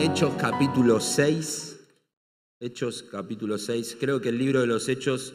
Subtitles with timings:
[0.00, 1.80] Hechos capítulo 6.
[2.60, 3.96] Hechos capítulo 6.
[3.98, 5.34] Creo que el libro de los Hechos,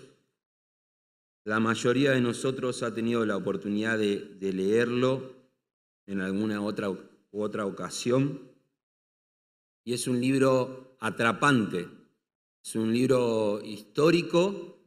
[1.43, 5.35] la mayoría de nosotros ha tenido la oportunidad de, leerlo
[6.07, 6.97] en alguna otra, u
[7.33, 8.39] otra ocasión.
[9.83, 11.89] Y es un libro atrapante.
[12.63, 14.77] Es un libro histórico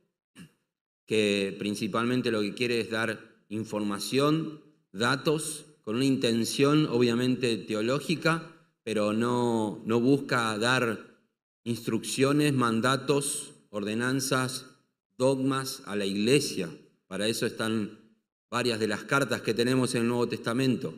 [1.04, 8.55] que principalmente lo que quiere es dar información, datos, con una intención obviamente teológica,
[8.86, 11.18] pero no, no busca dar
[11.64, 14.67] instrucciones, mandatos, ordenanzas,
[15.18, 16.71] dogmas a la iglesia.
[17.08, 17.99] Para eso están
[18.49, 20.94] varias de las cartas que tenemos en el Nuevo Testamento.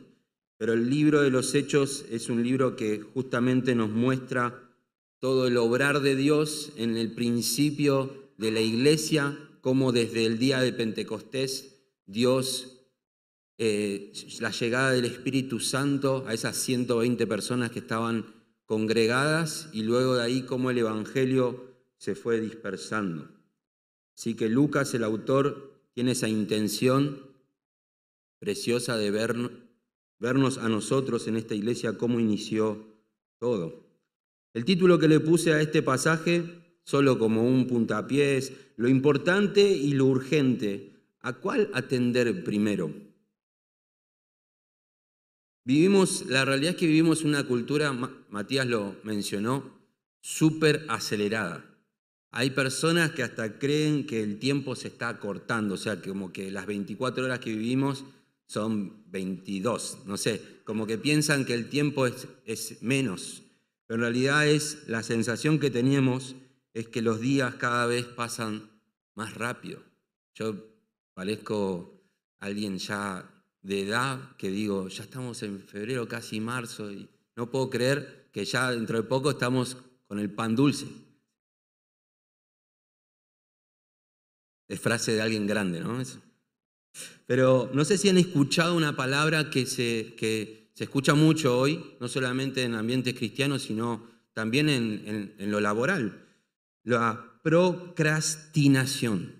[0.57, 4.69] Pero el libro de los Hechos es un libro que justamente nos muestra
[5.17, 10.59] todo el obrar de Dios en el principio de la iglesia, como desde el día
[10.59, 12.78] de Pentecostés Dios
[13.61, 18.25] eh, la llegada del Espíritu Santo a esas 120 personas que estaban
[18.65, 23.29] congregadas y luego de ahí cómo el Evangelio se fue dispersando.
[24.17, 27.21] Así que Lucas, el autor, tiene esa intención
[28.39, 29.11] preciosa de
[30.19, 32.85] vernos a nosotros en esta iglesia cómo inició
[33.39, 33.89] todo.
[34.53, 36.43] El título que le puse a este pasaje,
[36.85, 40.93] solo como un puntapié, es lo importante y lo urgente.
[41.19, 43.08] ¿A cuál atender primero?
[45.69, 47.93] Vivimos, la realidad es que vivimos una cultura,
[48.31, 49.79] Matías lo mencionó,
[50.19, 51.63] súper acelerada.
[52.31, 56.49] Hay personas que hasta creen que el tiempo se está acortando, o sea, como que
[56.49, 58.03] las 24 horas que vivimos
[58.47, 63.43] son 22, no sé, como que piensan que el tiempo es, es menos.
[63.85, 66.35] Pero en realidad es la sensación que tenemos
[66.73, 68.71] es que los días cada vez pasan
[69.13, 69.83] más rápido.
[70.33, 70.55] Yo
[71.13, 72.01] parezco
[72.39, 77.69] alguien ya de edad que digo, ya estamos en febrero, casi marzo, y no puedo
[77.69, 80.87] creer que ya dentro de poco estamos con el pan dulce.
[84.67, 85.99] Es frase de alguien grande, ¿no?
[85.99, 86.19] Eso.
[87.25, 91.95] Pero no sé si han escuchado una palabra que se, que se escucha mucho hoy,
[91.99, 96.25] no solamente en ambientes cristianos, sino también en, en lo laboral,
[96.83, 99.38] la procrastinación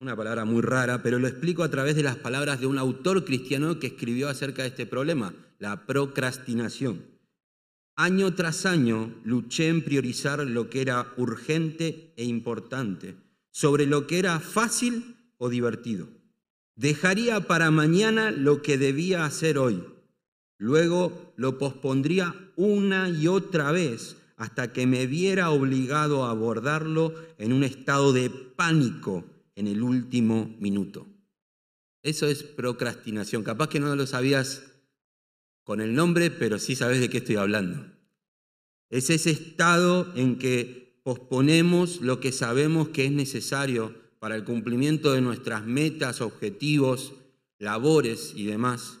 [0.00, 3.22] una palabra muy rara, pero lo explico a través de las palabras de un autor
[3.26, 7.04] cristiano que escribió acerca de este problema, la procrastinación.
[7.96, 13.14] Año tras año luché en priorizar lo que era urgente e importante
[13.50, 16.08] sobre lo que era fácil o divertido.
[16.76, 19.84] Dejaría para mañana lo que debía hacer hoy.
[20.56, 27.52] Luego lo pospondría una y otra vez hasta que me viera obligado a abordarlo en
[27.52, 29.26] un estado de pánico
[29.60, 31.06] en el último minuto.
[32.02, 33.44] Eso es procrastinación.
[33.44, 34.62] Capaz que no lo sabías
[35.64, 37.86] con el nombre, pero sí sabes de qué estoy hablando.
[38.88, 45.12] Es ese estado en que posponemos lo que sabemos que es necesario para el cumplimiento
[45.12, 47.12] de nuestras metas, objetivos,
[47.58, 48.98] labores y demás.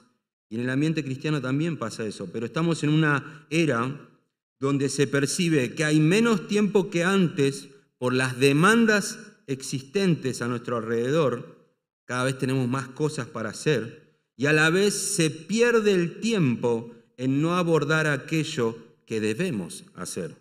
[0.50, 4.10] Y en el ambiente cristiano también pasa eso, pero estamos en una era
[4.58, 10.76] donde se percibe que hay menos tiempo que antes por las demandas existentes a nuestro
[10.76, 11.58] alrededor,
[12.04, 16.92] cada vez tenemos más cosas para hacer, y a la vez se pierde el tiempo
[17.16, 20.36] en no abordar aquello que debemos hacer.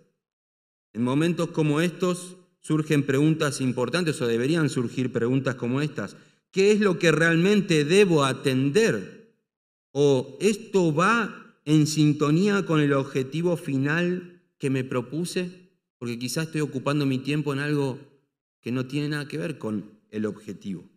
[0.94, 6.16] En momentos como estos surgen preguntas importantes o deberían surgir preguntas como estas.
[6.52, 9.34] ¿Qué es lo que realmente debo atender?
[9.92, 15.70] ¿O esto va en sintonía con el objetivo final que me propuse?
[15.98, 18.00] Porque quizás estoy ocupando mi tiempo en algo
[18.62, 20.90] que no tiene nada que ver con el objetivo.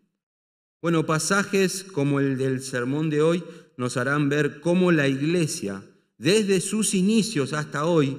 [0.81, 3.43] Bueno, pasajes como el del sermón de hoy
[3.77, 5.83] nos harán ver cómo la iglesia,
[6.17, 8.17] desde sus inicios hasta hoy,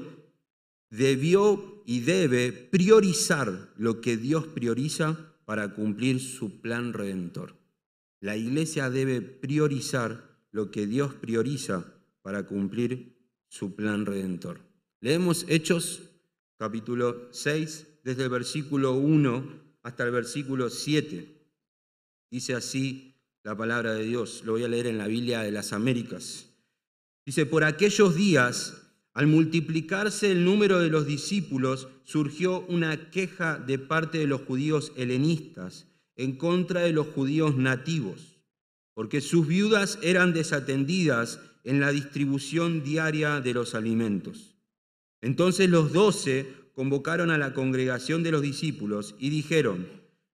[0.90, 7.56] debió y debe priorizar lo que Dios prioriza para cumplir su plan redentor.
[8.20, 11.84] La iglesia debe priorizar lo que Dios prioriza
[12.22, 13.18] para cumplir
[13.48, 14.60] su plan redentor.
[15.00, 16.02] Leemos Hechos
[16.56, 21.26] capítulo 6, desde el versículo 1 hasta el versículo 7.
[22.30, 24.42] Dice así la palabra de Dios.
[24.44, 26.50] Lo voy a leer en la Biblia de las Américas.
[27.26, 28.82] Dice, por aquellos días,
[29.14, 34.92] al multiplicarse el número de los discípulos, surgió una queja de parte de los judíos
[34.96, 35.86] helenistas
[36.16, 38.36] en contra de los judíos nativos,
[38.92, 44.54] porque sus viudas eran desatendidas en la distribución diaria de los alimentos.
[45.22, 49.86] Entonces los doce convocaron a la congregación de los discípulos y dijeron,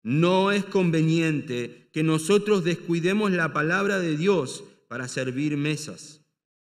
[0.02, 6.22] no es conveniente que nosotros descuidemos la palabra de Dios para servir mesas.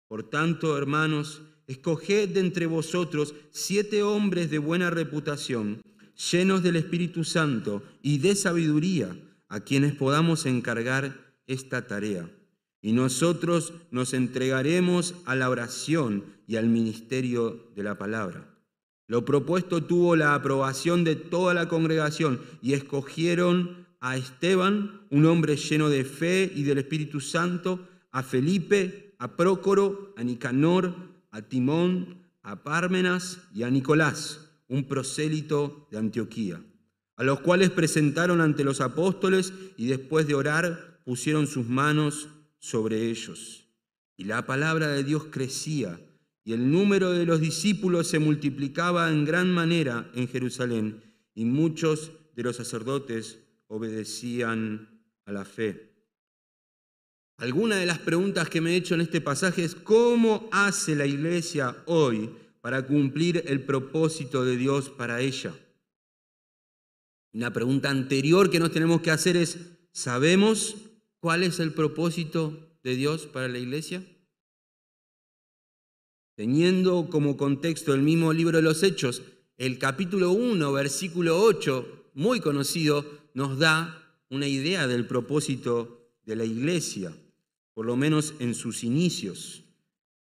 [0.07, 5.81] Por tanto, hermanos, escoged de entre vosotros siete hombres de buena reputación,
[6.31, 9.15] llenos del Espíritu Santo y de sabiduría,
[9.47, 12.29] a quienes podamos encargar esta tarea.
[12.81, 18.52] Y nosotros nos entregaremos a la oración y al ministerio de la palabra.
[19.13, 25.55] Lo propuesto tuvo la aprobación de toda la congregación y escogieron a Esteban, un hombre
[25.55, 30.95] lleno de fe y del Espíritu Santo, a Felipe, a Prócoro, a Nicanor,
[31.29, 36.63] a Timón, a Pármenas y a Nicolás, un prosélito de Antioquía,
[37.15, 43.11] a los cuales presentaron ante los apóstoles y después de orar pusieron sus manos sobre
[43.11, 43.67] ellos.
[44.17, 45.99] Y la palabra de Dios crecía
[46.43, 51.01] y el número de los discípulos se multiplicaba en gran manera en Jerusalén
[51.33, 55.93] y muchos de los sacerdotes obedecían a la fe.
[57.37, 61.05] Alguna de las preguntas que me he hecho en este pasaje es cómo hace la
[61.05, 62.29] iglesia hoy
[62.61, 65.53] para cumplir el propósito de Dios para ella.
[67.33, 69.57] Una pregunta anterior que nos tenemos que hacer es,
[69.91, 70.75] ¿sabemos
[71.19, 74.03] cuál es el propósito de Dios para la iglesia?
[76.35, 79.21] Teniendo como contexto el mismo libro de los Hechos,
[79.57, 86.45] el capítulo 1, versículo 8, muy conocido, nos da una idea del propósito de la
[86.45, 87.15] iglesia,
[87.75, 89.63] por lo menos en sus inicios.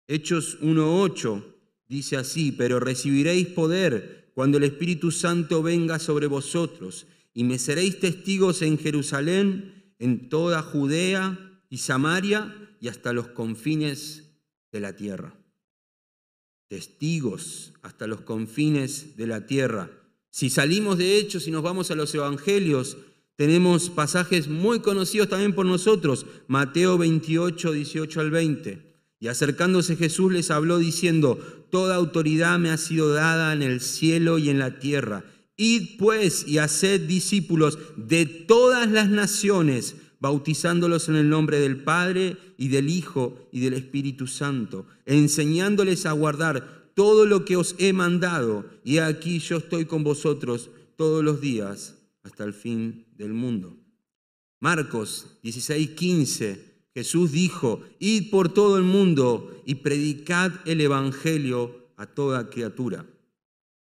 [0.07, 1.43] Hechos 1.8
[1.87, 7.99] dice así, pero recibiréis poder cuando el Espíritu Santo venga sobre vosotros y me seréis
[7.99, 14.29] testigos en Jerusalén, en toda Judea y Samaria y hasta los confines
[14.71, 15.42] de la tierra.
[16.73, 19.91] Testigos hasta los confines de la tierra.
[20.31, 22.97] Si salimos de Hechos y nos vamos a los Evangelios,
[23.35, 28.95] tenemos pasajes muy conocidos también por nosotros, Mateo 28, 18 al 20.
[29.19, 31.37] Y acercándose Jesús les habló diciendo,
[31.69, 35.25] Toda autoridad me ha sido dada en el cielo y en la tierra.
[35.55, 42.37] Id pues y haced discípulos de todas las naciones, bautizándolos en el nombre del Padre
[42.57, 47.91] y del Hijo y del Espíritu Santo, enseñándoles a guardar todo lo que os he
[47.91, 48.65] mandado.
[48.85, 53.75] Y aquí yo estoy con vosotros todos los días hasta el fin del mundo.
[54.61, 56.73] Marcos 16, 15.
[56.93, 63.05] Jesús dijo, id por todo el mundo y predicad el Evangelio a toda criatura.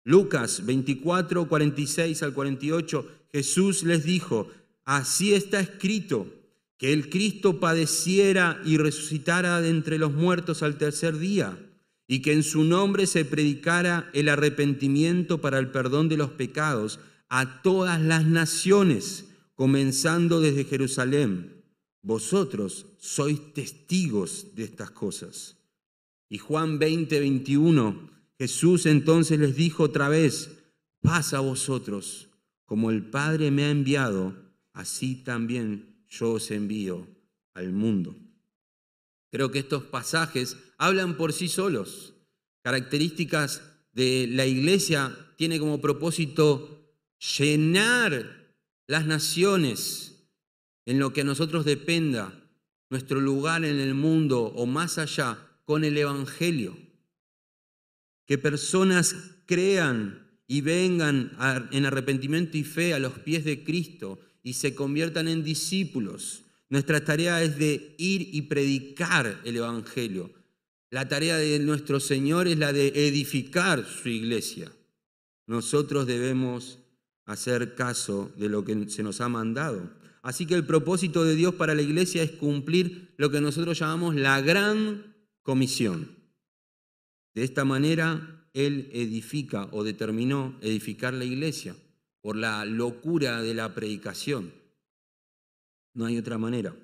[0.04, 4.50] Lucas 24, 46 al 48, Jesús les dijo,
[4.88, 6.32] así está escrito,
[6.78, 11.58] que el Cristo padeciera y resucitara de entre los muertos al tercer día,
[12.06, 17.00] y que en su nombre se predicara el arrepentimiento para el perdón de los pecados
[17.28, 21.64] a todas las naciones, comenzando desde Jerusalén.
[22.00, 25.58] Vosotros sois testigos de estas cosas.
[26.30, 30.48] Y Juan 20, 21, Jesús entonces les dijo otra vez,
[31.02, 32.30] paz a vosotros,
[32.64, 34.47] como el Padre me ha enviado,
[34.78, 37.08] así también yo os envío
[37.52, 38.16] al mundo.
[39.32, 42.14] Creo que estos pasajes hablan por sí solos.
[42.62, 43.60] Características
[43.92, 46.94] de la iglesia tiene como propósito
[47.36, 48.54] llenar
[48.86, 50.30] las naciones
[50.86, 52.32] en lo que a nosotros dependa,
[52.88, 56.78] nuestro lugar en el mundo o más allá, con el Evangelio.
[58.26, 61.36] Que personas crean y vengan
[61.72, 66.44] en arrepentimiento y fe a los pies de Cristo y se conviertan en discípulos.
[66.68, 70.30] Nuestra tarea es de ir y predicar el Evangelio.
[70.90, 74.72] La tarea de nuestro Señor es la de edificar su iglesia.
[75.46, 76.78] Nosotros debemos
[77.24, 79.90] hacer caso de lo que se nos ha mandado.
[80.22, 84.14] Así que el propósito de Dios para la iglesia es cumplir lo que nosotros llamamos
[84.14, 86.16] la gran comisión.
[87.34, 91.76] De esta manera, Él edifica o determinó edificar la iglesia
[92.28, 94.52] por la locura de la predicación.
[95.94, 96.76] No hay otra manera.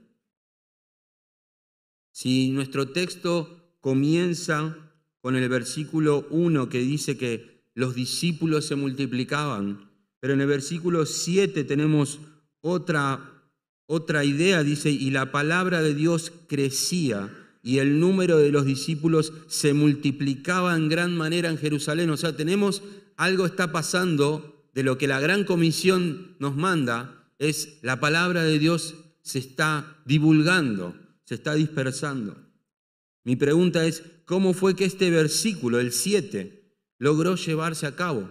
[2.12, 4.74] Si nuestro texto comienza
[5.20, 11.04] con el versículo 1 que dice que los discípulos se multiplicaban, pero en el versículo
[11.04, 12.20] 7 tenemos
[12.62, 13.42] otra,
[13.84, 17.28] otra idea, dice, y la palabra de Dios crecía
[17.62, 22.08] y el número de los discípulos se multiplicaba en gran manera en Jerusalén.
[22.08, 22.82] O sea, tenemos
[23.18, 28.58] algo está pasando de lo que la gran comisión nos manda, es la palabra de
[28.58, 32.36] Dios se está divulgando, se está dispersando.
[33.24, 38.30] Mi pregunta es, ¿cómo fue que este versículo, el 7, logró llevarse a cabo?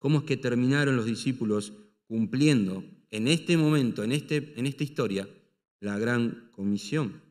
[0.00, 1.72] cómo es que terminaron los discípulos
[2.08, 5.28] cumpliendo en este momento, en, este, en esta historia,
[5.78, 7.22] la gran comisión.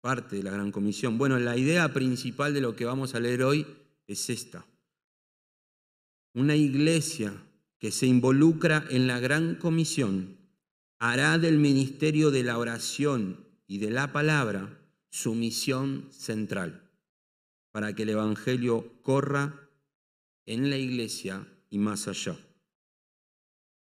[0.00, 1.16] parte de la Gran Comisión.
[1.16, 3.66] Bueno, la idea principal de lo que vamos a leer hoy
[4.06, 4.66] es esta.
[6.34, 7.32] Una iglesia
[7.78, 10.36] que se involucra en la Gran Comisión
[10.98, 16.90] hará del ministerio de la oración y de la palabra su misión central,
[17.70, 19.70] para que el Evangelio corra
[20.44, 22.36] en la iglesia y más allá.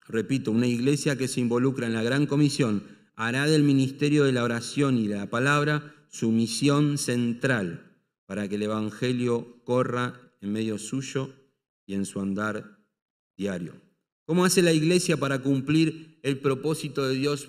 [0.06, 2.82] Repito, una iglesia que se involucra en la Gran Comisión
[3.14, 8.54] hará del ministerio de la oración y de la palabra su misión central para que
[8.54, 11.34] el Evangelio corra en medio suyo
[11.88, 12.78] y en su andar
[13.36, 13.72] diario.
[14.26, 17.48] ¿Cómo hace la iglesia para cumplir el propósito de Dios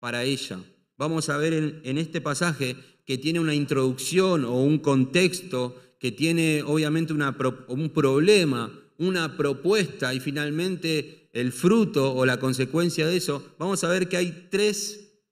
[0.00, 0.58] para ella?
[0.96, 6.62] Vamos a ver en, este pasaje que tiene una introducción o un contexto, que tiene
[6.64, 13.54] obviamente un problema, una propuesta y finalmente el fruto o la consecuencia de eso.
[13.56, 15.22] Vamos a ver que hay tres,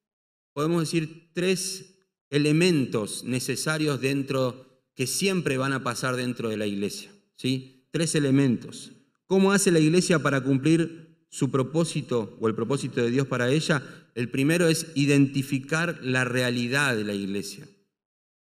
[0.53, 1.97] podemos decir, tres
[2.31, 7.11] elementos necesarios dentro, que siempre van a pasar dentro de la iglesia.
[7.35, 7.76] ¿sí?
[7.97, 8.93] Tres elementos.
[9.25, 13.83] ¿Cómo hace la iglesia para cumplir su propósito o el propósito de Dios para ella?
[14.15, 17.67] El primero es identificar la realidad de la iglesia,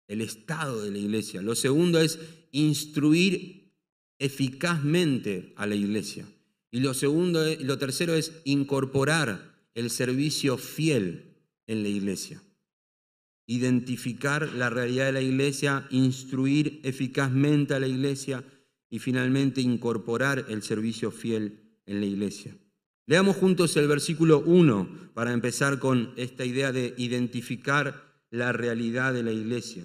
[0.09, 1.41] el estado de la iglesia.
[1.41, 2.19] Lo segundo es
[2.51, 3.71] instruir
[4.17, 6.25] eficazmente a la iglesia.
[6.69, 12.43] Y lo, segundo, lo tercero es incorporar el servicio fiel en la iglesia
[13.45, 18.43] identificar la realidad de la iglesia, instruir eficazmente a la iglesia
[18.89, 22.55] y finalmente incorporar el servicio fiel en la iglesia.
[23.05, 29.23] Leamos juntos el versículo 1 para empezar con esta idea de identificar la realidad de
[29.23, 29.83] la iglesia.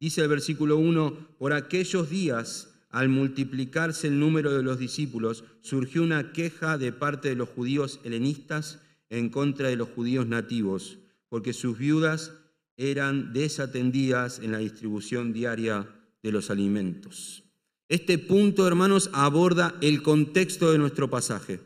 [0.00, 6.02] Dice el versículo 1, por aquellos días, al multiplicarse el número de los discípulos, surgió
[6.02, 10.98] una queja de parte de los judíos helenistas en contra de los judíos nativos,
[11.28, 12.32] porque sus viudas
[12.76, 15.88] eran desatendidas en la distribución diaria
[16.22, 17.45] de los alimentos.
[17.88, 21.60] Este punto, hermanos, aborda el contexto de nuestro pasaje.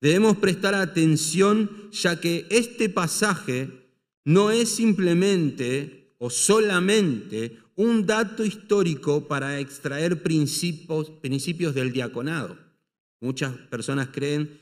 [0.00, 3.70] Debemos prestar atención ya que este pasaje
[4.24, 12.56] no es simplemente o solamente un dato histórico para extraer principios, principios del diaconado.
[13.20, 14.60] Muchas personas creen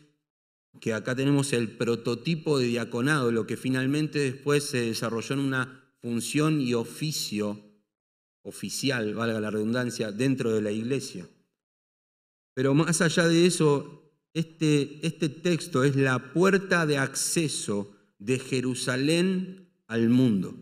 [0.80, 5.84] que acá tenemos el prototipo de diaconado, lo que finalmente después se desarrolló en una
[6.00, 7.63] función y oficio
[8.44, 11.28] oficial, valga la redundancia, dentro de la iglesia.
[12.54, 19.68] Pero más allá de eso, este, este texto es la puerta de acceso de Jerusalén
[19.88, 20.56] al mundo.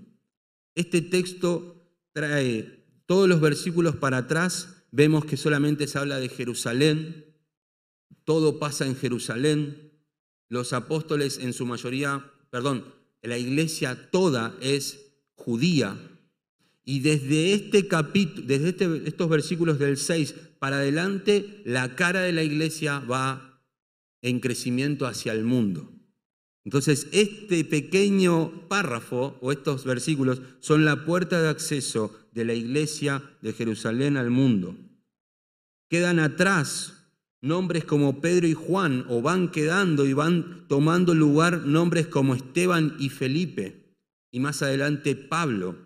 [0.74, 1.76] Este texto
[2.12, 7.26] trae todos los versículos para atrás, vemos que solamente se habla de Jerusalén,
[8.24, 9.92] todo pasa en Jerusalén,
[10.48, 12.84] los apóstoles en su mayoría, perdón,
[13.22, 15.96] la iglesia toda es judía.
[16.84, 22.32] Y desde este capítulo, desde este, estos versículos del 6 para adelante, la cara de
[22.32, 23.62] la iglesia va
[24.20, 25.92] en crecimiento hacia el mundo.
[26.64, 33.22] Entonces, este pequeño párrafo o estos versículos son la puerta de acceso de la iglesia
[33.42, 34.76] de Jerusalén al mundo.
[35.88, 37.02] Quedan atrás
[37.42, 42.96] nombres como Pedro y Juan, o van quedando y van tomando lugar nombres como Esteban
[42.98, 43.96] y Felipe
[44.30, 45.76] y más adelante Pablo.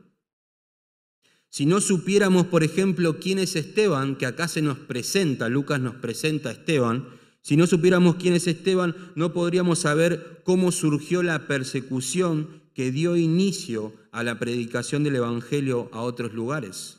[1.48, 5.94] Si no supiéramos, por ejemplo, quién es Esteban, que acá se nos presenta, Lucas nos
[5.94, 7.08] presenta a Esteban,
[7.46, 13.16] si no supiéramos quién es Esteban, no podríamos saber cómo surgió la persecución que dio
[13.16, 16.98] inicio a la predicación del Evangelio a otros lugares.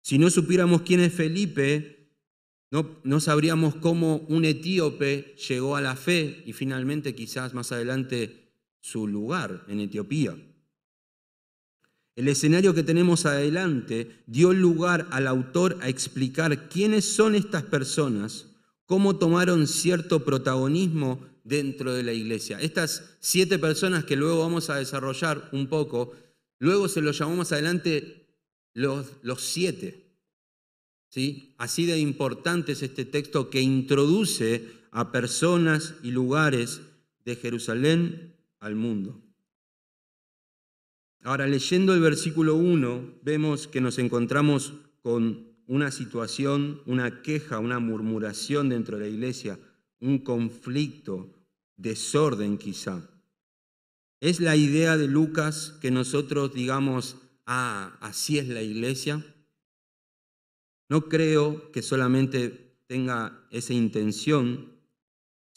[0.00, 2.14] Si no supiéramos quién es Felipe,
[2.70, 8.54] no, no, sabríamos cómo un etíope llegó a la fe y finalmente quizás más adelante
[8.80, 10.34] su lugar en Etiopía.
[12.18, 18.48] El escenario que tenemos adelante dio lugar al autor a explicar quiénes son estas personas,
[18.86, 22.60] cómo tomaron cierto protagonismo dentro de la iglesia.
[22.60, 26.12] Estas siete personas que luego vamos a desarrollar un poco,
[26.58, 28.26] luego se los llamamos adelante
[28.74, 30.10] los, los siete.
[31.10, 31.54] ¿sí?
[31.56, 36.80] Así de importante es este texto que introduce a personas y lugares
[37.24, 39.22] de Jerusalén al mundo.
[41.22, 47.78] Ahora, leyendo el versículo 1, vemos que nos encontramos con una situación, una queja, una
[47.78, 49.58] murmuración dentro de la iglesia,
[50.00, 51.34] un conflicto,
[51.76, 53.02] desorden quizá.
[54.20, 59.24] ¿Es la idea de Lucas que nosotros digamos, ah, así es la iglesia?
[60.88, 64.77] No creo que solamente tenga esa intención,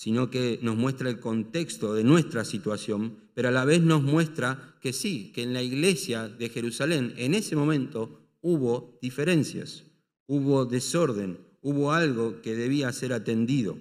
[0.01, 4.75] sino que nos muestra el contexto de nuestra situación, pero a la vez nos muestra
[4.81, 9.84] que sí, que en la iglesia de Jerusalén en ese momento hubo diferencias,
[10.25, 13.77] hubo desorden, hubo algo que debía ser atendido.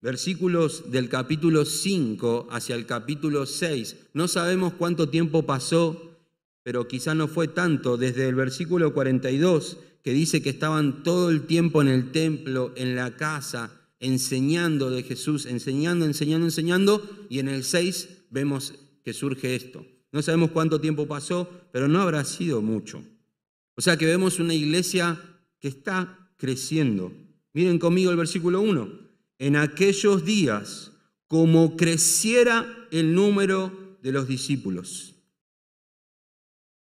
[0.00, 6.16] Versículos del capítulo 5 hacia el capítulo 6, no sabemos cuánto tiempo pasó,
[6.62, 11.42] pero quizá no fue tanto, desde el versículo 42, que dice que estaban todo el
[11.42, 17.48] tiempo en el templo, en la casa, enseñando de Jesús, enseñando, enseñando, enseñando, y en
[17.48, 19.84] el 6 vemos que surge esto.
[20.12, 23.02] No sabemos cuánto tiempo pasó, pero no habrá sido mucho.
[23.76, 25.20] O sea que vemos una iglesia
[25.58, 27.12] que está creciendo.
[27.52, 28.88] Miren conmigo el versículo 1.
[29.38, 30.92] En aquellos días,
[31.26, 35.14] como creciera el número de los discípulos.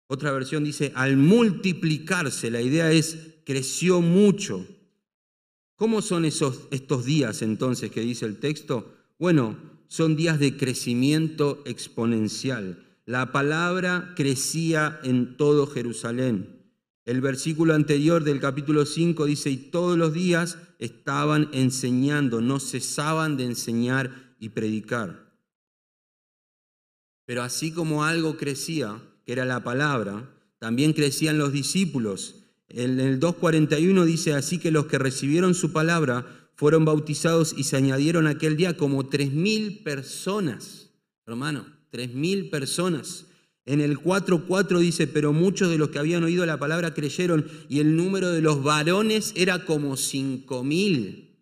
[0.07, 4.67] Otra versión dice, al multiplicarse, la idea es, creció mucho.
[5.75, 8.93] ¿Cómo son esos, estos días entonces que dice el texto?
[9.17, 12.83] Bueno, son días de crecimiento exponencial.
[13.05, 16.63] La palabra crecía en todo Jerusalén.
[17.05, 23.35] El versículo anterior del capítulo 5 dice, y todos los días estaban enseñando, no cesaban
[23.35, 25.33] de enseñar y predicar.
[27.25, 32.42] Pero así como algo crecía, que era la palabra, también crecían los discípulos.
[32.69, 37.77] En el 2.41 dice, así que los que recibieron su palabra fueron bautizados y se
[37.77, 40.89] añadieron aquel día como tres mil personas,
[41.25, 43.25] hermano, tres mil personas.
[43.65, 47.79] En el 4.4 dice, pero muchos de los que habían oído la palabra creyeron y
[47.79, 51.37] el número de los varones era como cinco mil.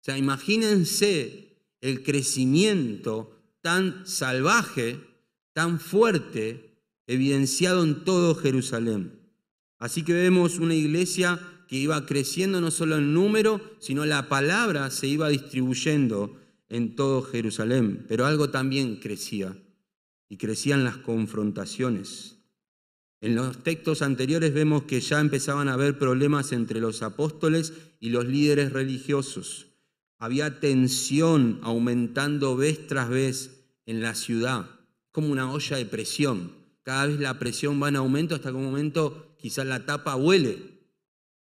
[0.00, 5.00] O sea, imagínense el crecimiento tan salvaje,
[5.52, 9.17] tan fuerte, evidenciado en todo Jerusalén.
[9.78, 14.90] Así que vemos una iglesia que iba creciendo no solo en número, sino la palabra
[14.90, 16.36] se iba distribuyendo
[16.68, 18.04] en todo Jerusalén.
[18.08, 19.56] Pero algo también crecía,
[20.28, 22.36] y crecían las confrontaciones.
[23.20, 28.10] En los textos anteriores vemos que ya empezaban a haber problemas entre los apóstoles y
[28.10, 29.66] los líderes religiosos.
[30.18, 34.70] Había tensión aumentando vez tras vez en la ciudad,
[35.10, 36.52] como una olla de presión.
[36.82, 40.78] Cada vez la presión va en aumento hasta que un momento quizás la tapa huele.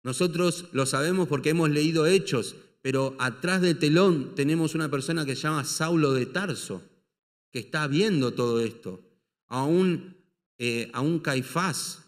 [0.03, 5.37] Nosotros lo sabemos porque hemos leído hechos, pero atrás del telón tenemos una persona que
[5.37, 6.83] se llama Saulo de Tarso
[7.53, 9.03] que está viendo todo esto,
[9.49, 10.17] a un,
[10.59, 12.05] eh, a un Caifás,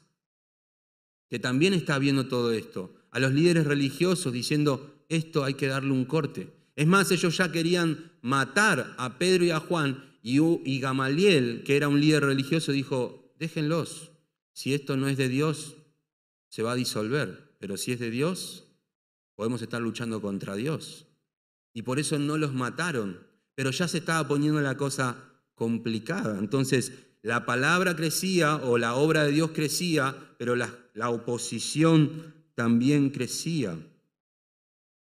[1.29, 5.93] que también está viendo todo esto, a los líderes religiosos diciendo, esto hay que darle
[5.93, 6.53] un corte.
[6.77, 11.77] Es más, ellos ya querían matar a Pedro y a Juan, y, y Gamaliel, que
[11.77, 14.10] era un líder religioso, dijo, déjenlos,
[14.61, 15.79] si esto no es de Dios,
[16.51, 18.67] se va a disolver, pero si es de Dios,
[19.35, 21.07] podemos estar luchando contra Dios.
[21.73, 25.17] Y por eso no los mataron, pero ya se estaba poniendo la cosa
[25.55, 26.39] complicada.
[26.39, 26.93] Entonces,
[27.23, 33.79] la palabra crecía o la obra de Dios crecía, pero la, la oposición también crecía.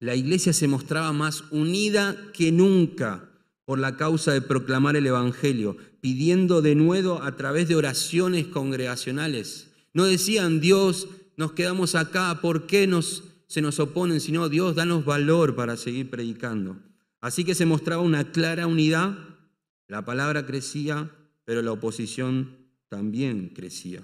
[0.01, 3.31] La iglesia se mostraba más unida que nunca
[3.65, 9.71] por la causa de proclamar el Evangelio, pidiendo de nuevo a través de oraciones congregacionales.
[9.93, 14.21] No decían, Dios, nos quedamos acá, ¿por qué nos, se nos oponen?
[14.21, 16.77] Sino, Dios, danos valor para seguir predicando.
[17.21, 19.17] Así que se mostraba una clara unidad
[19.87, 21.11] la palabra crecía,
[21.45, 22.57] pero la oposición
[22.89, 24.03] también crecía.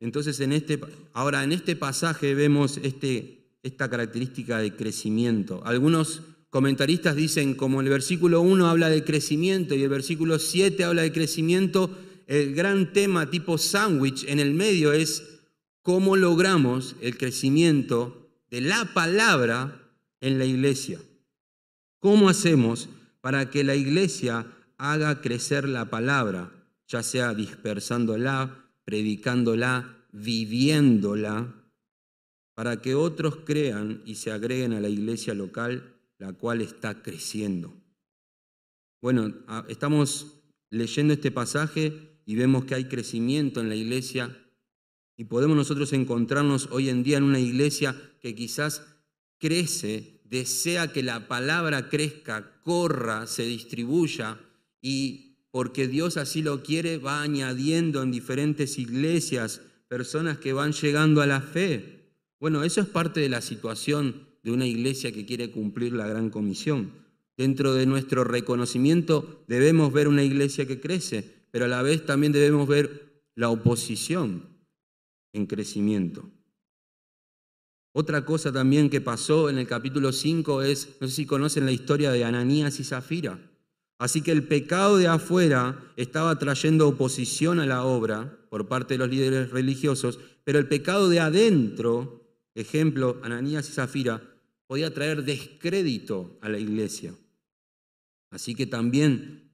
[0.00, 0.80] Entonces, en este,
[1.12, 5.62] ahora en este pasaje vemos este, esta característica de crecimiento.
[5.64, 6.22] Algunos
[6.56, 11.12] comentaristas dicen, como el versículo 1 habla de crecimiento y el versículo 7 habla de
[11.12, 11.94] crecimiento,
[12.26, 15.40] el gran tema tipo sándwich en el medio es
[15.82, 19.82] cómo logramos el crecimiento de la palabra
[20.22, 20.98] en la iglesia.
[22.00, 22.88] ¿Cómo hacemos
[23.20, 24.46] para que la iglesia
[24.78, 26.50] haga crecer la palabra,
[26.88, 31.52] ya sea dispersándola, predicándola, viviéndola,
[32.54, 37.74] para que otros crean y se agreguen a la iglesia local, la cual está creciendo.
[39.00, 39.34] Bueno,
[39.68, 44.36] estamos leyendo este pasaje y vemos que hay crecimiento en la iglesia
[45.16, 48.82] y podemos nosotros encontrarnos hoy en día en una iglesia que quizás
[49.38, 54.38] crece desea que la palabra crezca, corra, se distribuya
[54.80, 61.22] y porque Dios así lo quiere, va añadiendo en diferentes iglesias personas que van llegando
[61.22, 62.10] a la fe.
[62.40, 66.30] Bueno, eso es parte de la situación de una iglesia que quiere cumplir la gran
[66.30, 66.92] comisión.
[67.36, 72.30] Dentro de nuestro reconocimiento debemos ver una iglesia que crece, pero a la vez también
[72.30, 74.44] debemos ver la oposición
[75.32, 76.30] en crecimiento.
[77.92, 81.72] Otra cosa también que pasó en el capítulo 5 es, no sé si conocen la
[81.72, 83.40] historia de Ananías y Zafira.
[83.98, 88.98] Así que el pecado de afuera estaba trayendo oposición a la obra por parte de
[88.98, 92.22] los líderes religiosos, pero el pecado de adentro,
[92.54, 94.35] ejemplo, Ananías y Zafira,
[94.66, 97.14] podía traer descrédito a la iglesia.
[98.30, 99.50] Así que también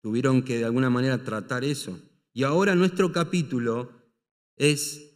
[0.00, 2.00] tuvieron que de alguna manera tratar eso.
[2.32, 3.90] Y ahora nuestro capítulo
[4.56, 5.14] es,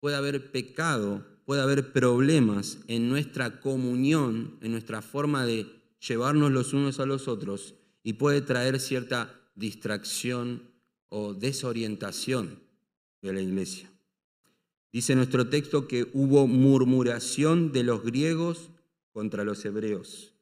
[0.00, 5.66] puede haber pecado, puede haber problemas en nuestra comunión, en nuestra forma de
[6.06, 10.70] llevarnos los unos a los otros y puede traer cierta distracción
[11.08, 12.62] o desorientación
[13.22, 13.93] de la iglesia.
[14.94, 18.70] Dice nuestro texto que hubo murmuración de los griegos
[19.10, 20.34] contra los hebreos.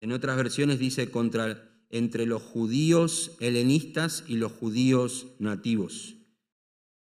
[0.00, 6.16] En otras versiones dice contra entre los judíos helenistas y los judíos nativos.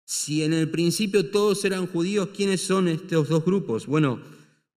[0.06, 3.86] Si en el principio todos eran judíos, ¿quiénes son estos dos grupos?
[3.86, 4.22] Bueno,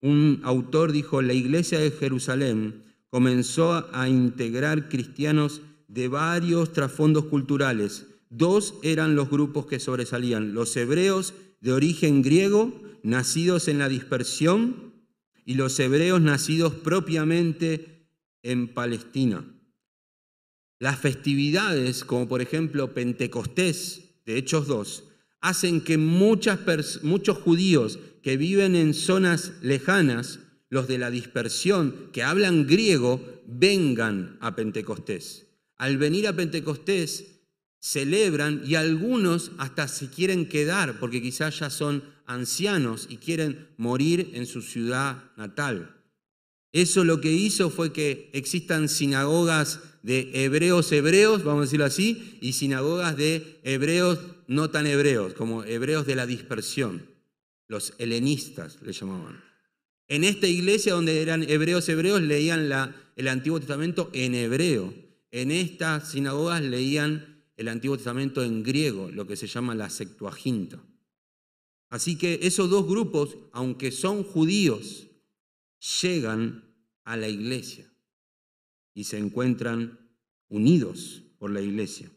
[0.01, 8.09] un autor dijo, la iglesia de Jerusalén comenzó a integrar cristianos de varios trasfondos culturales.
[8.29, 14.95] Dos eran los grupos que sobresalían, los hebreos de origen griego, nacidos en la dispersión,
[15.45, 18.07] y los hebreos nacidos propiamente
[18.43, 19.45] en Palestina.
[20.79, 25.05] Las festividades, como por ejemplo Pentecostés, de Hechos 2,
[25.41, 32.67] hacen que muchos judíos que viven en zonas lejanas, los de la dispersión, que hablan
[32.67, 35.49] griego, vengan a Pentecostés.
[35.77, 37.40] Al venir a Pentecostés,
[37.81, 44.31] celebran y algunos hasta se quieren quedar porque quizás ya son ancianos y quieren morir
[44.35, 45.97] en su ciudad natal.
[46.73, 52.39] Eso lo que hizo fue que existan sinagogas de hebreos hebreos, vamos a decirlo así,
[52.41, 57.07] y sinagogas de hebreos no tan hebreos, como hebreos de la dispersión,
[57.67, 59.43] los helenistas le llamaban.
[60.07, 64.93] En esta iglesia donde eran hebreos hebreos leían la, el Antiguo Testamento en hebreo.
[65.31, 67.30] En estas sinagogas leían
[67.61, 70.83] el Antiguo Testamento en griego, lo que se llama la Septuaginta.
[71.91, 75.07] Así que esos dos grupos, aunque son judíos,
[76.01, 77.87] llegan a la iglesia
[78.95, 79.99] y se encuentran
[80.49, 82.11] unidos por la iglesia.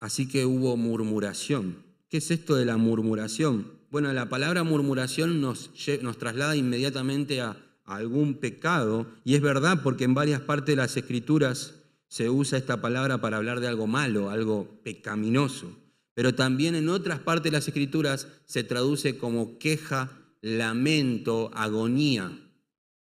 [0.00, 1.84] Así que hubo murmuración.
[2.08, 3.78] ¿Qué es esto de la murmuración?
[3.92, 5.70] Bueno, la palabra murmuración nos,
[6.02, 10.96] nos traslada inmediatamente a, algún pecado, y es verdad porque en varias partes de las
[10.96, 11.74] escrituras
[12.08, 15.76] se usa esta palabra para hablar de algo malo, algo pecaminoso,
[16.14, 22.32] pero también en otras partes de las escrituras se traduce como queja lamento, agonía.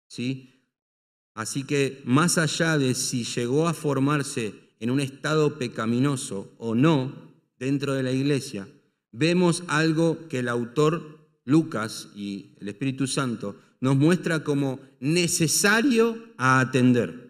[0.08, 0.53] ¿sí?
[1.34, 7.13] Así que más allá de si llegó a formarse en un estado pecaminoso o no
[7.60, 8.67] dentro de la iglesia,
[9.12, 16.60] vemos algo que el autor Lucas y el Espíritu Santo nos muestra como necesario a
[16.60, 17.28] atender.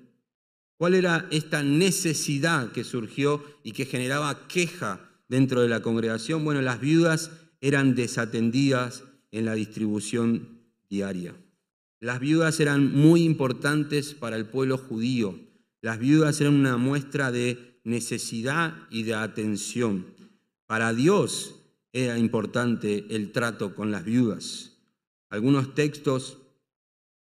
[0.77, 6.45] ¿Cuál era esta necesidad que surgió y que generaba queja dentro de la congregación?
[6.45, 7.31] Bueno, las viudas
[7.61, 11.35] eran desatendidas en la distribución diaria.
[11.99, 15.39] Las viudas eran muy importantes para el pueblo judío.
[15.81, 20.05] Las viudas eran una muestra de necesidad y de atención.
[20.67, 21.55] Para Dios
[21.91, 24.76] era importante el trato con las viudas.
[25.29, 26.37] Algunos textos,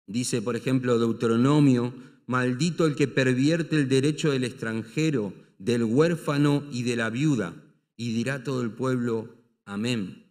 [0.07, 1.93] dice por ejemplo Deuteronomio,
[2.27, 7.55] maldito el que pervierte el derecho del extranjero, del huérfano y de la viuda.
[7.97, 10.25] Y dirá todo el pueblo, amén.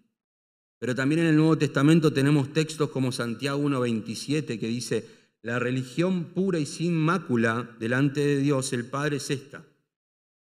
[0.80, 5.06] Pero también en el Nuevo Testamento tenemos textos como Santiago 1.27 que dice,
[5.42, 9.66] la religión pura y sin mácula delante de Dios el Padre es esta,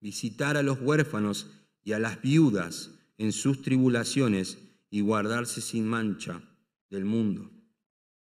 [0.00, 1.46] visitar a los huérfanos
[1.82, 4.58] y a las viudas en sus tribulaciones
[4.90, 6.42] y guardarse sin mancha
[6.90, 7.50] del mundo.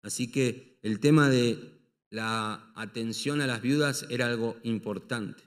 [0.02, 1.60] Así que el tema de
[2.10, 5.44] la atención a las viudas era algo importante.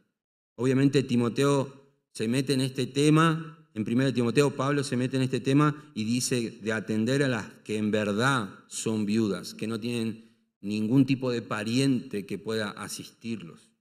[0.57, 5.41] Obviamente Timoteo se mete en este tema en 1 Timoteo, Pablo se mete en este
[5.41, 10.31] tema y dice de atender a las que en verdad son viudas, que no tienen
[10.61, 13.73] ningún tipo de pariente que pueda asistirlos.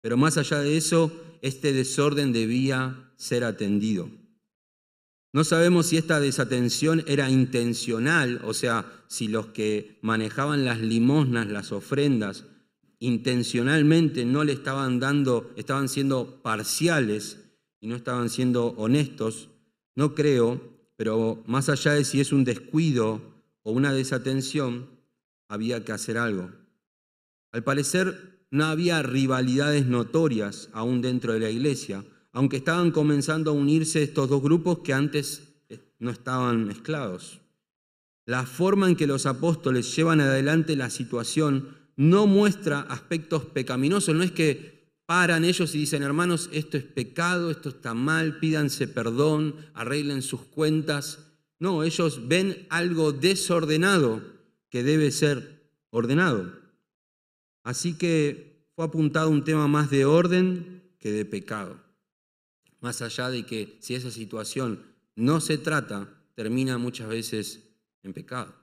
[0.00, 4.10] Pero más allá de eso, este desorden debía ser atendido.
[5.32, 11.46] No sabemos si esta desatención era intencional, o sea, si los que manejaban las limosnas,
[11.46, 12.44] las ofrendas,
[12.98, 17.38] intencionalmente no le estaban dando, estaban siendo parciales
[17.80, 19.50] y no estaban siendo honestos,
[19.94, 20.60] no creo,
[20.96, 23.22] pero más allá de si es un descuido
[23.62, 24.88] o una desatención,
[25.48, 26.50] había que hacer algo.
[27.52, 33.54] Al parecer no había rivalidades notorias aún dentro de la iglesia, aunque estaban comenzando a
[33.54, 37.40] unirse estos dos grupos que antes eh, no estaban mezclados.
[38.26, 44.22] La forma en que los apóstoles llevan adelante la situación no muestra aspectos pecaminosos, no
[44.22, 49.56] es que paran ellos y dicen, hermanos, esto es pecado, esto está mal, pídanse perdón,
[49.74, 51.26] arreglen sus cuentas.
[51.58, 54.22] No, ellos ven algo desordenado
[54.70, 56.52] que debe ser ordenado.
[57.64, 61.89] Así que fue apuntado un tema más de orden que de pecado.
[62.80, 64.82] Más allá de que si esa situación
[65.14, 67.60] no se trata, termina muchas veces
[68.02, 68.54] en pecado.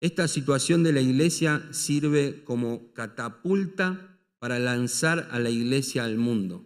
[0.00, 6.64] Esta situación de la iglesia sirve como catapulta para lanzar a la iglesia al mundo.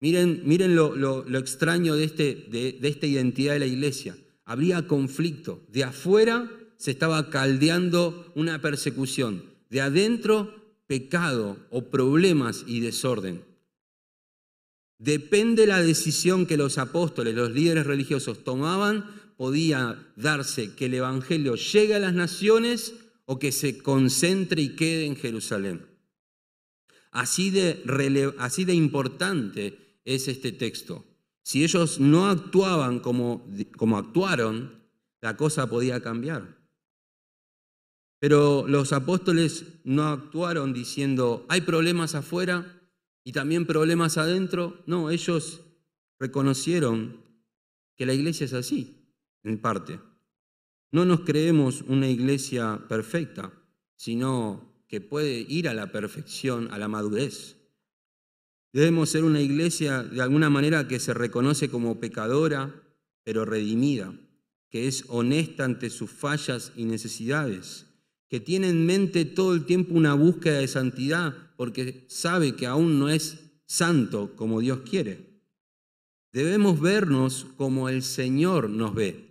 [0.00, 4.16] Miren, miren lo, extraño de, este, de, de esta identidad de la iglesia.
[4.44, 5.64] Habría conflicto.
[5.68, 9.44] De afuera se estaba caldeando una persecución.
[9.70, 13.42] De adentro, pecado o problemas y desorden.
[14.98, 19.04] Depende la decisión que los apóstoles, los líderes religiosos tomaban,
[19.36, 25.06] podía darse que el Evangelio llegue a las naciones o que se concentre y quede
[25.06, 25.86] en Jerusalén.
[27.12, 31.04] Así de, importante es este texto.
[31.42, 33.46] Si ellos no actuaban como
[33.96, 34.82] actuaron,
[35.20, 36.58] la cosa podía cambiar.
[38.18, 42.77] Pero los apóstoles no actuaron diciendo, hay problemas afuera
[43.28, 44.82] y también problemas adentro.
[44.86, 45.60] No, ellos
[46.18, 47.20] reconocieron
[47.94, 49.12] que la iglesia es así
[49.42, 50.00] en parte.
[50.92, 53.52] No nos creemos una iglesia perfecta,
[53.96, 57.58] sino que puede ir a la perfección, a la madurez.
[58.72, 62.82] Debemos ser una iglesia de alguna manera que se reconoce como pecadora,
[63.24, 64.18] pero redimida,
[64.70, 67.87] que es honesta ante sus fallas y necesidades,
[68.28, 72.98] que tiene en mente todo el tiempo una búsqueda de santidad, porque sabe que aún
[72.98, 75.42] no es santo como Dios quiere.
[76.32, 79.28] Debemos vernos como el Señor nos ve,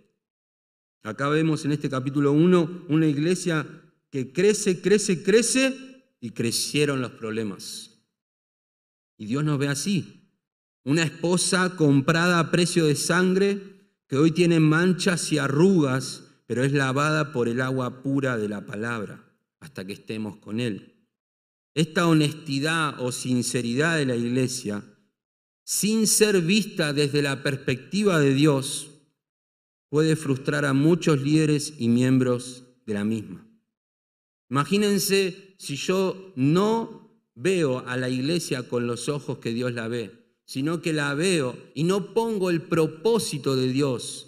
[1.08, 3.66] Acá vemos en este capítulo 1 una iglesia
[4.10, 5.74] que crece, crece, crece
[6.20, 8.02] y crecieron los problemas.
[9.16, 10.28] Y Dios nos ve así.
[10.84, 13.62] Una esposa comprada a precio de sangre
[14.06, 18.64] que hoy tiene manchas y arrugas, pero es lavada por el agua pura de la
[18.64, 19.22] palabra
[19.60, 20.94] hasta que estemos con Él.
[21.74, 24.82] Esta honestidad o sinceridad de la iglesia,
[25.62, 28.88] sin ser vista desde la perspectiva de Dios,
[29.90, 33.46] puede frustrar a muchos líderes y miembros de la misma.
[34.48, 40.32] Imagínense si yo no veo a la iglesia con los ojos que Dios la ve,
[40.46, 44.27] sino que la veo y no pongo el propósito de Dios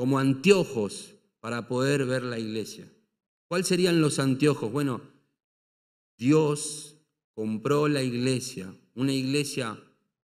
[0.00, 2.90] como anteojos para poder ver la iglesia.
[3.48, 4.72] ¿Cuáles serían los anteojos?
[4.72, 5.02] Bueno,
[6.16, 6.96] Dios
[7.34, 9.78] compró la iglesia, una iglesia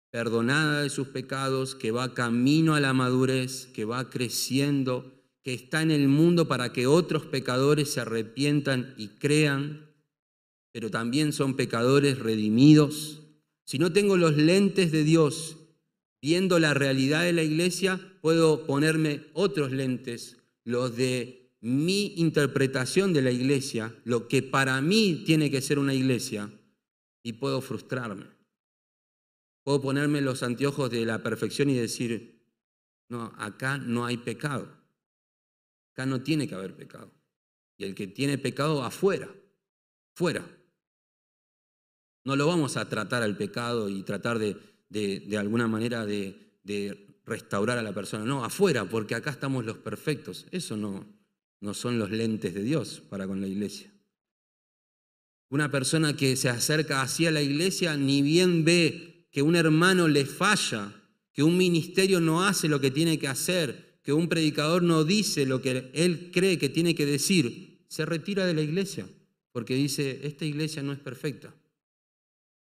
[0.09, 5.81] perdonada de sus pecados, que va camino a la madurez, que va creciendo, que está
[5.81, 9.93] en el mundo para que otros pecadores se arrepientan y crean,
[10.73, 13.21] pero también son pecadores redimidos.
[13.63, 15.55] Si no tengo los lentes de Dios
[16.23, 23.21] viendo la realidad de la iglesia, puedo ponerme otros lentes, los de mi interpretación de
[23.21, 26.49] la iglesia, lo que para mí tiene que ser una iglesia,
[27.23, 28.27] y puedo frustrarme.
[29.63, 32.41] Puedo ponerme los anteojos de la perfección y decir,
[33.09, 34.69] no, acá no hay pecado.
[35.91, 37.11] Acá no tiene que haber pecado.
[37.77, 39.29] Y el que tiene pecado, afuera,
[40.15, 40.47] fuera.
[42.23, 47.07] No lo vamos a tratar al pecado y tratar de, de, alguna manera de, de,
[47.25, 48.25] restaurar a la persona.
[48.25, 50.45] No, afuera, porque acá estamos los perfectos.
[50.51, 51.05] Eso no,
[51.61, 53.91] no son los lentes de Dios para con la iglesia.
[55.49, 60.25] Una persona que se acerca hacia la iglesia ni bien ve que un hermano le
[60.25, 60.93] falla,
[61.31, 65.45] que un ministerio no hace lo que tiene que hacer, que un predicador no dice
[65.45, 69.07] lo que él cree que tiene que decir, se retira de la iglesia,
[69.51, 71.55] porque dice, esta iglesia no es perfecta.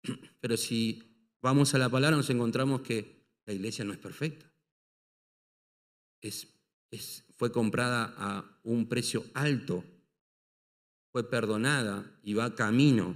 [0.39, 1.06] Pero si
[1.47, 4.45] vamos a la palabra nos encontramos que la iglesia no es perfecta.
[6.21, 6.45] Es,
[7.37, 9.81] fue comprada a un precio alto,
[11.13, 13.15] fue perdonada y va camino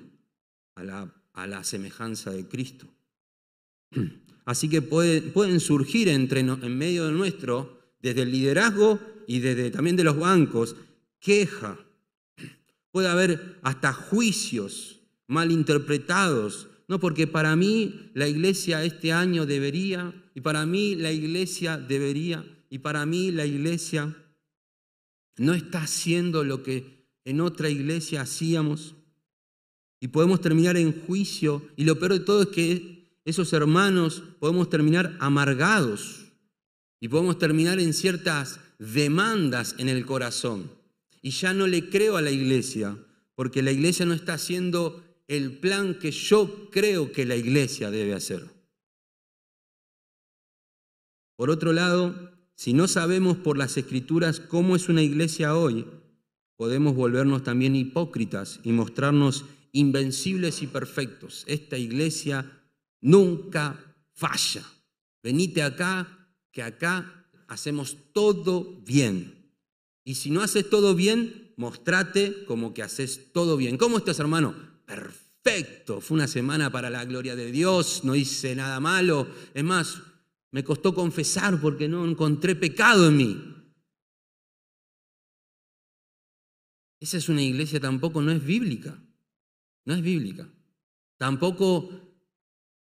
[0.75, 2.87] a la, a la semejanza de Cristo.
[4.45, 9.97] Así que pueden surgir entre, en medio de nuestro, desde el liderazgo y desde también
[9.97, 10.77] de los bancos,
[11.19, 11.77] queja.
[12.91, 16.69] Puede haber hasta juicios mal interpretados.
[16.91, 22.45] No, porque para mí la iglesia este año debería, y para mí la iglesia debería,
[22.69, 24.13] y para mí la iglesia
[25.37, 28.95] no está haciendo lo que en otra iglesia hacíamos.
[30.01, 31.65] Y podemos terminar en juicio.
[31.77, 36.25] Y lo peor de todo es que esos hermanos podemos terminar amargados
[36.99, 40.69] y podemos terminar en ciertas demandas en el corazón.
[41.21, 42.97] Y ya no le creo a la iglesia,
[43.35, 45.01] porque la iglesia no está haciendo
[45.31, 48.49] el plan que yo creo que la iglesia debe hacer.
[51.37, 55.87] Por otro lado, si no sabemos por las escrituras cómo es una iglesia hoy,
[56.57, 61.45] podemos volvernos también hipócritas y mostrarnos invencibles y perfectos.
[61.47, 62.51] Esta iglesia
[62.99, 63.79] nunca
[64.13, 64.65] falla.
[65.23, 69.55] Venite acá, que acá hacemos todo bien.
[70.03, 73.77] Y si no haces todo bien, mostrate como que haces todo bien.
[73.77, 74.70] ¿Cómo estás, hermano?
[74.91, 76.01] Perfecto.
[76.01, 79.25] Fue una semana para la gloria de Dios, no hice nada malo.
[79.53, 80.01] Es más,
[80.51, 83.55] me costó confesar porque no encontré pecado en mí.
[86.99, 89.01] Esa es una iglesia tampoco, no es bíblica.
[89.85, 90.49] No es bíblica.
[91.17, 91.89] Tampoco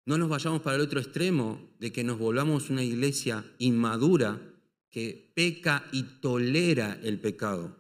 [0.06, 4.42] no nos vayamos para el otro extremo de que nos volvamos una iglesia inmadura
[4.90, 7.74] que peca y tolera el pecado.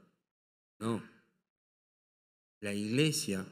[0.79, 1.03] No.
[2.61, 3.45] La iglesia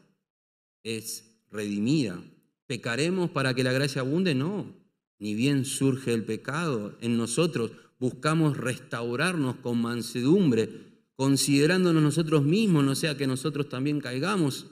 [0.84, 2.24] es redimida.
[2.68, 4.36] ¿Pecaremos para que la gracia abunde?
[4.36, 4.76] No.
[5.20, 7.72] Ni bien surge el pecado en nosotros.
[8.00, 14.68] Buscamos restaurarnos con mansedumbre considerándonos nosotros mismos, no sea que nosotros también caigamos.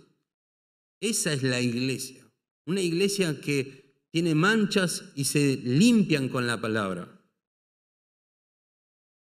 [0.99, 2.29] Esa es la iglesia.
[2.65, 7.19] Una iglesia que tiene manchas y se limpian con la palabra.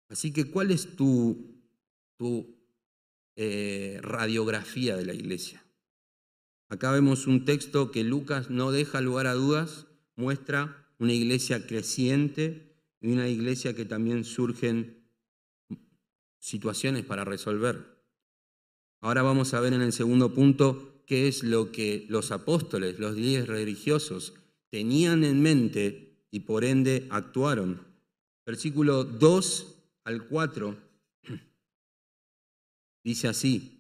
[0.09, 1.63] Así que, ¿cuál es tu,
[2.17, 2.55] tu
[3.35, 5.64] eh, radiografía de la iglesia?
[6.67, 12.75] Acá vemos un texto que Lucas no deja lugar a dudas, muestra una iglesia creciente
[13.01, 15.05] y una iglesia que también surgen
[16.39, 18.03] situaciones para resolver.
[19.01, 23.15] Ahora vamos a ver en el segundo punto qué es lo que los apóstoles, los
[23.15, 24.33] líderes religiosos,
[24.71, 27.81] tenían en mente y por ende actuaron.
[28.45, 30.77] Versículo 2 al 4
[33.03, 33.74] dice así.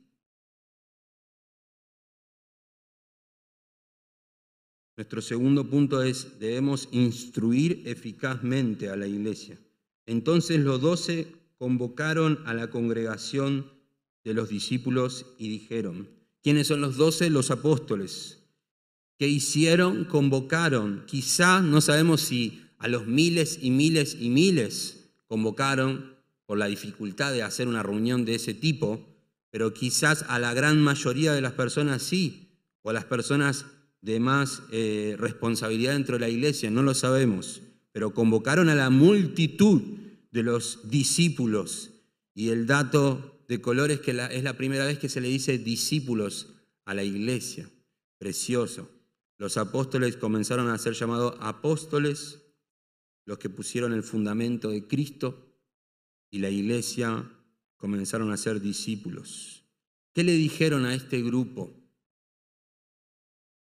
[4.97, 9.57] Nuestro segundo punto es, debemos instruir eficazmente a la iglesia.
[10.05, 11.27] Entonces los doce
[11.57, 13.71] convocaron a la congregación
[14.23, 16.09] de los discípulos y dijeron,
[16.41, 17.29] ¿quiénes son los doce?
[17.29, 18.39] Los apóstoles.
[19.17, 20.05] ¿Qué hicieron?
[20.05, 21.03] Convocaron.
[21.07, 27.33] Quizá no sabemos si a los miles y miles y miles convocaron por la dificultad
[27.33, 29.05] de hacer una reunión de ese tipo,
[29.49, 32.49] pero quizás a la gran mayoría de las personas sí,
[32.81, 33.65] o a las personas
[34.05, 38.91] de más eh, responsabilidad dentro de la iglesia, no lo sabemos, pero convocaron a la
[38.91, 39.81] multitud
[40.31, 41.89] de los discípulos.
[42.35, 45.57] Y el dato de color es que es la primera vez que se le dice
[45.57, 46.53] discípulos
[46.85, 47.67] a la iglesia.
[48.19, 48.87] Precioso.
[49.39, 52.43] Los apóstoles comenzaron a ser llamados apóstoles,
[53.25, 55.57] los que pusieron el fundamento de Cristo,
[56.29, 57.27] y la iglesia
[57.75, 59.63] comenzaron a ser discípulos.
[60.13, 61.84] ¿Qué le dijeron a este grupo?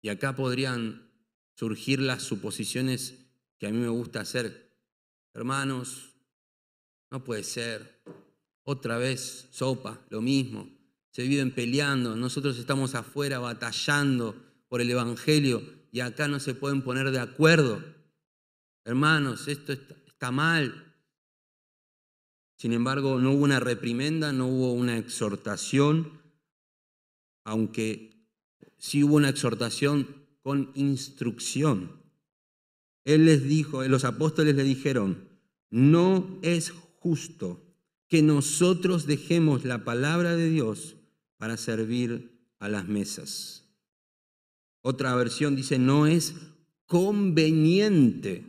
[0.04, 1.10] Y acá podrían
[1.54, 3.24] surgir las suposiciones
[3.56, 4.70] que a mí me gusta hacer.
[5.32, 6.12] Hermanos,
[7.10, 8.02] no puede ser.
[8.64, 10.68] Otra vez, sopa, lo mismo.
[11.10, 12.16] Se viven peleando.
[12.16, 14.36] Nosotros estamos afuera batallando
[14.68, 17.82] por el Evangelio y acá no se pueden poner de acuerdo.
[18.84, 20.94] Hermanos, esto está, mal.
[22.58, 26.20] Sin embargo, no hubo una reprimenda, no hubo una exhortación,
[27.42, 28.13] aunque
[28.78, 31.90] sí hubo una exhortación con instrucción.
[33.04, 35.28] Él les dijo, los apóstoles le dijeron,
[35.70, 37.64] no es justo
[38.08, 40.96] que nosotros dejemos la palabra de Dios
[41.36, 43.64] para servir a las mesas.
[44.82, 46.34] Otra versión dice, no es
[46.86, 48.44] conveniente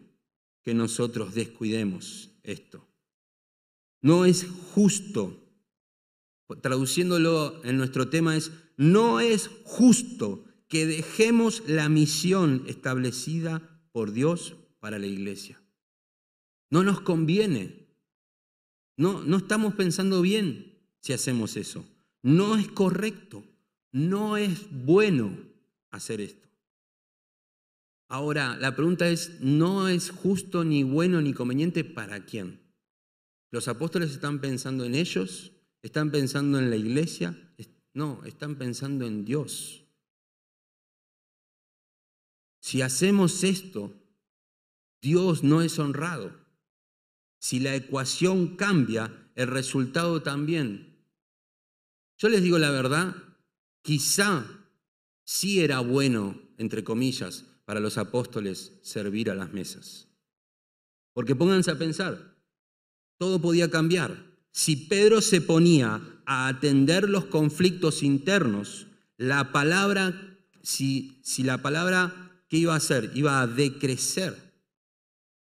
[0.62, 2.88] que nosotros descuidemos esto.
[4.01, 5.41] No es justo.
[6.62, 14.56] Traduciéndolo en nuestro tema es, no es justo que dejemos la misión establecida por Dios
[14.80, 15.62] para la iglesia.
[16.70, 17.88] No nos conviene.
[18.97, 21.86] No, no estamos pensando bien si hacemos eso.
[22.22, 23.43] No es correcto,
[23.91, 25.38] no es bueno
[25.91, 26.47] hacer esto.
[28.08, 32.62] Ahora, la pregunta es, ¿no es justo ni bueno ni conveniente para quién?
[33.52, 35.52] ¿Los apóstoles están pensando en ellos?
[35.82, 37.36] ¿Están pensando en la iglesia?
[37.96, 39.86] No, están pensando en Dios.
[42.60, 43.93] Si hacemos esto,
[45.02, 46.36] Dios no es honrado.
[47.39, 50.98] Si la ecuación cambia, el resultado también.
[52.18, 53.16] Yo les digo la verdad,
[53.82, 54.46] quizá
[55.24, 60.10] sí era bueno, entre comillas, para los apóstoles servir a las mesas.
[61.14, 62.36] Porque pónganse a pensar,
[63.18, 64.35] todo podía cambiar.
[64.56, 68.88] Si Pedro se ponía a atender los conflictos internos,
[69.18, 73.12] la palabra, si, la palabra, ¿qué iba a hacer?
[73.16, 74.34] Iba a decrecer.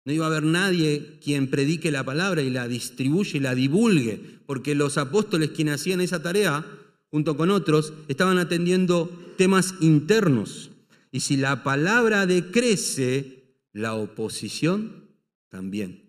[0.06, 4.40] No iba a haber nadie quien predique la palabra y la distribuya y la divulgue,
[4.46, 6.66] porque los apóstoles quienes hacían esa tarea,
[7.12, 10.72] junto con otros, estaban atendiendo temas internos.
[11.12, 15.10] Y si la palabra decrece, la oposición
[15.50, 16.03] también.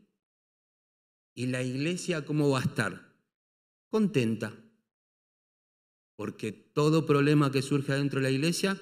[1.34, 3.12] ¿Y la iglesia cómo va a estar?
[3.88, 4.54] Contenta.
[6.16, 8.80] Porque todo problema que surge dentro de la iglesia,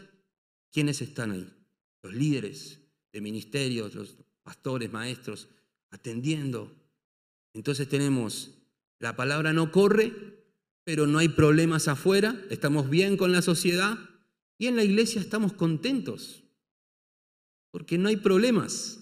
[0.71, 1.51] ¿quiénes están ahí?
[2.03, 2.81] Los líderes
[3.13, 5.49] de ministerios, los pastores, maestros,
[5.91, 6.75] atendiendo.
[7.55, 8.51] Entonces tenemos,
[8.99, 10.13] la palabra no corre,
[10.85, 13.99] pero no hay problemas afuera, estamos bien con la sociedad
[14.59, 16.43] y en la iglesia estamos contentos,
[17.71, 19.02] porque no hay problemas.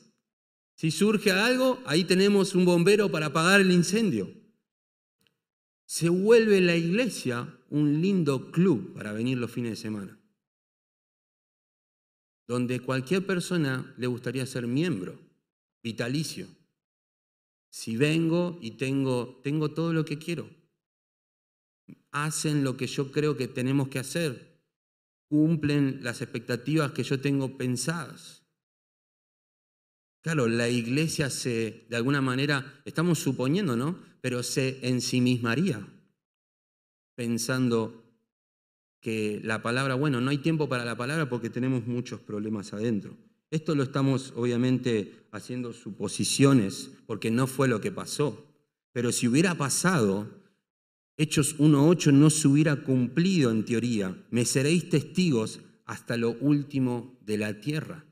[0.80, 4.32] Si surge algo, ahí tenemos un bombero para apagar el incendio.
[5.84, 10.18] Se vuelve la iglesia un lindo club para venir los fines de semana,
[12.48, 15.20] donde cualquier persona le gustaría ser miembro
[15.82, 16.46] vitalicio.
[17.68, 20.48] Si vengo y tengo, tengo todo lo que quiero,
[22.10, 24.62] hacen lo que yo creo que tenemos que hacer,
[25.28, 28.39] cumplen las expectativas que yo tengo pensadas.
[30.22, 33.98] Claro, la iglesia se, de alguna manera, estamos suponiendo, ¿no?
[34.20, 35.86] Pero se ensimismaría
[37.14, 38.04] pensando
[39.00, 43.16] que la palabra, bueno, no hay tiempo para la palabra porque tenemos muchos problemas adentro.
[43.50, 48.46] Esto lo estamos obviamente haciendo suposiciones porque no fue lo que pasó.
[48.92, 50.28] Pero si hubiera pasado,
[51.16, 54.16] Hechos 1.8 no se hubiera cumplido en teoría.
[54.30, 58.06] Me seréis testigos hasta lo último de la tierra.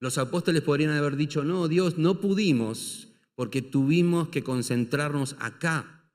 [0.00, 6.10] Los apóstoles podrían haber dicho, no, Dios, no pudimos porque tuvimos que concentrarnos acá.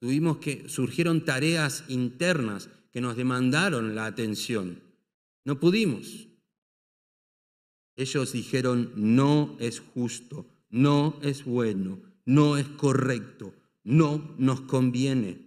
[0.00, 4.80] Tuvimos que, surgieron tareas internas que nos demandaron la atención.
[5.44, 6.28] No pudimos.
[7.96, 13.54] Ellos dijeron, no es justo, no es bueno, no es correcto,
[13.84, 15.45] no nos conviene.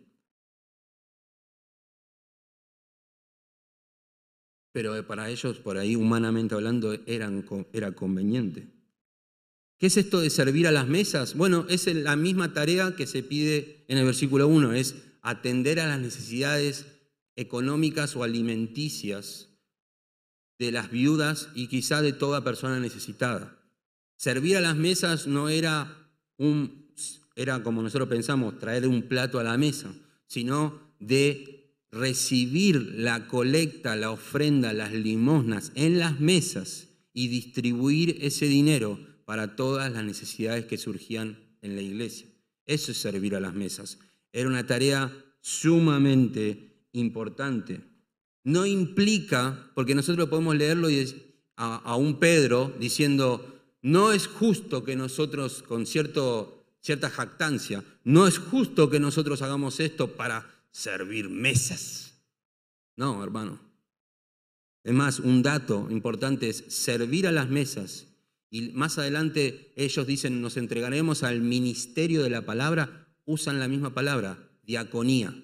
[4.79, 8.69] Pero para ellos, por ahí humanamente hablando, eran, era conveniente.
[9.77, 11.35] ¿Qué es esto de servir a las mesas?
[11.35, 15.87] Bueno, es la misma tarea que se pide en el versículo 1, es atender a
[15.89, 16.85] las necesidades
[17.35, 19.49] económicas o alimenticias
[20.57, 23.61] de las viudas y quizá de toda persona necesitada.
[24.15, 26.87] Servir a las mesas no era un
[27.35, 29.93] era como nosotros pensamos, traer un plato a la mesa,
[30.25, 31.58] sino de
[31.91, 39.55] recibir la colecta, la ofrenda, las limosnas en las mesas y distribuir ese dinero para
[39.55, 42.27] todas las necesidades que surgían en la iglesia.
[42.65, 43.99] Eso es servir a las mesas.
[44.31, 45.11] Era una tarea
[45.41, 47.89] sumamente importante
[48.43, 50.87] no implica, porque nosotros podemos leerlo
[51.57, 58.27] a, a un Pedro diciendo, no es justo que nosotros con cierto, cierta jactancia, no
[58.27, 62.13] es justo que nosotros hagamos esto para servir mesas.
[62.95, 63.59] No, hermano.
[64.83, 68.07] Es más, un dato importante es servir a las mesas.
[68.49, 73.93] Y más adelante ellos dicen, nos entregaremos al ministerio de la palabra, usan la misma
[73.93, 75.35] palabra, diaconía.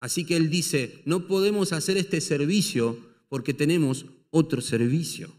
[0.00, 5.30] Así que él dice, no podemos hacer este servicio porque tenemos otro servicio,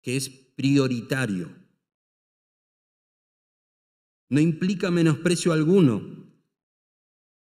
[0.00, 1.50] que es prioritario.
[4.28, 6.23] No implica menosprecio alguno.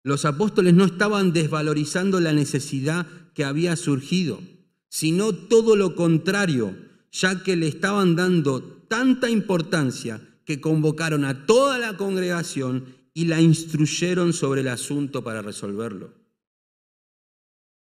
[0.07, 4.39] Los apóstoles no estaban desvalorizando la necesidad que había surgido,
[4.87, 6.77] sino todo lo contrario,
[7.11, 13.41] ya que le estaban dando tanta importancia que convocaron a toda la congregación y la
[13.41, 16.13] instruyeron sobre el asunto para resolverlo.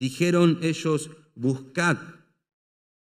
[0.01, 1.99] Dijeron ellos, buscad.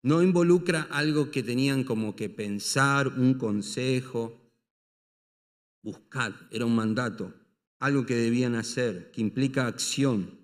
[0.03, 4.39] No involucra algo que tenían como que pensar, un consejo.
[5.82, 7.34] Buscad, era un mandato,
[7.80, 10.38] algo que debían hacer, que implica acción.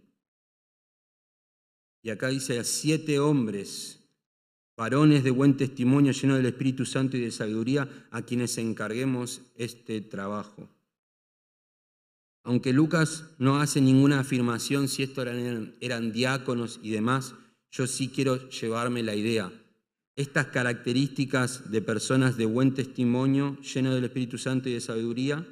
[2.01, 3.99] Y acá dice a siete hombres,
[4.77, 10.01] varones de buen testimonio, llenos del Espíritu Santo y de sabiduría, a quienes encarguemos este
[10.01, 10.69] trabajo.
[12.43, 17.33] Aunque Lucas no hace ninguna afirmación si estos eran, diáconos y demás,
[17.71, 19.51] yo sí quiero llevarme la idea.
[20.15, 25.45] Estas características de personas de buen testimonio, llenas del Espíritu Santo y de sabiduría,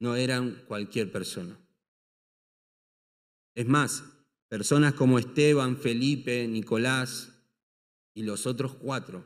[0.00, 1.56] no eran cualquier persona.
[3.54, 4.02] Es más,
[4.50, 7.28] Personas como Esteban, Felipe, Nicolás
[8.14, 9.24] y los otros cuatro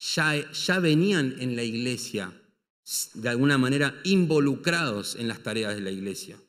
[0.00, 2.32] ya, ya venían en la iglesia
[3.12, 6.40] de alguna manera involucrados en las tareas de la iglesia.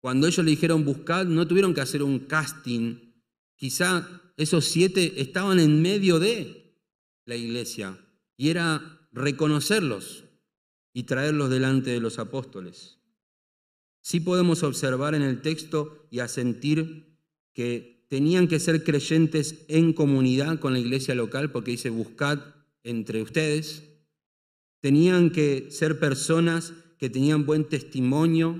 [0.00, 3.12] Cuando ellos le dijeron buscar, no tuvieron que hacer un casting.
[3.56, 4.06] Quizá
[4.36, 6.76] esos siete estaban en medio de
[7.24, 7.98] la iglesia
[8.36, 10.22] y era reconocerlos
[10.92, 12.98] y traerlos delante de los apóstoles.
[14.00, 17.18] Sí podemos observar en el texto y asentir
[17.52, 22.40] que tenían que ser creyentes en comunidad con la iglesia local, porque dice buscad
[22.82, 23.84] entre ustedes.
[24.80, 28.58] Tenían que ser personas que tenían buen testimonio,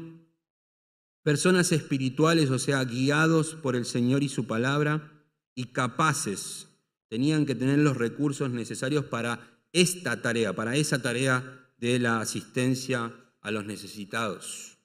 [1.23, 5.13] personas espirituales, o sea, guiados por el Señor y su palabra,
[5.55, 6.69] y capaces.
[7.09, 13.13] Tenían que tener los recursos necesarios para esta tarea, para esa tarea de la asistencia
[13.41, 14.79] a los necesitados.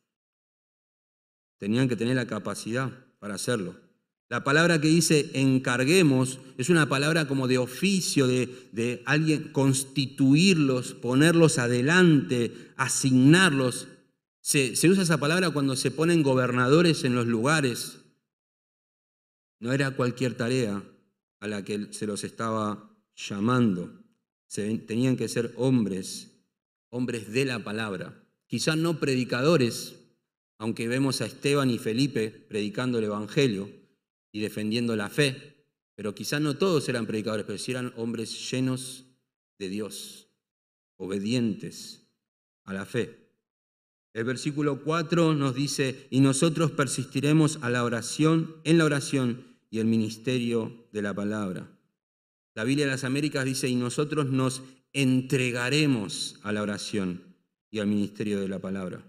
[1.58, 3.76] Tenían que tener la capacidad para hacerlo.
[4.28, 10.94] La palabra que dice encarguemos es una palabra como de oficio, de, de alguien constituirlos,
[10.94, 13.88] ponerlos adelante, asignarlos.
[14.42, 18.00] Se, se usa esa palabra cuando se ponen gobernadores en los lugares.
[19.60, 20.84] No era cualquier tarea
[21.40, 24.02] a la que se los estaba llamando.
[24.48, 26.35] Tenían que ser hombres,
[26.96, 28.24] hombres de la palabra.
[28.48, 30.00] Quizás no predicadores,
[30.58, 33.70] aunque vemos a Esteban y Felipe predicando el Evangelio
[34.32, 35.66] y defendiendo la fe,
[35.96, 39.08] pero quizás no todos eran predicadores, pero sí eran hombres llenos
[39.60, 40.30] de Dios,
[40.96, 42.08] obedientes
[42.64, 43.30] a la fe.
[44.14, 49.80] El versículo 4 nos dice, y nosotros persistiremos a la oración, en la oración y
[49.80, 51.78] el ministerio de la palabra.
[52.54, 54.64] La Biblia de las Américas dice, y nosotros nos
[54.96, 57.36] entregaremos a la oración
[57.70, 59.04] y al ministerio de la palabra.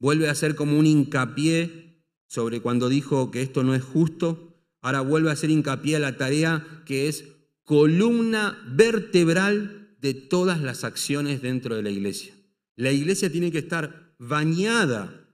[0.00, 5.00] Vuelve a ser como un hincapié sobre cuando dijo que esto no es justo, ahora
[5.00, 7.24] vuelve a hacer hincapié a la tarea que es
[7.62, 12.34] columna vertebral de todas las acciones dentro de la iglesia.
[12.74, 15.28] La iglesia tiene que estar bañada,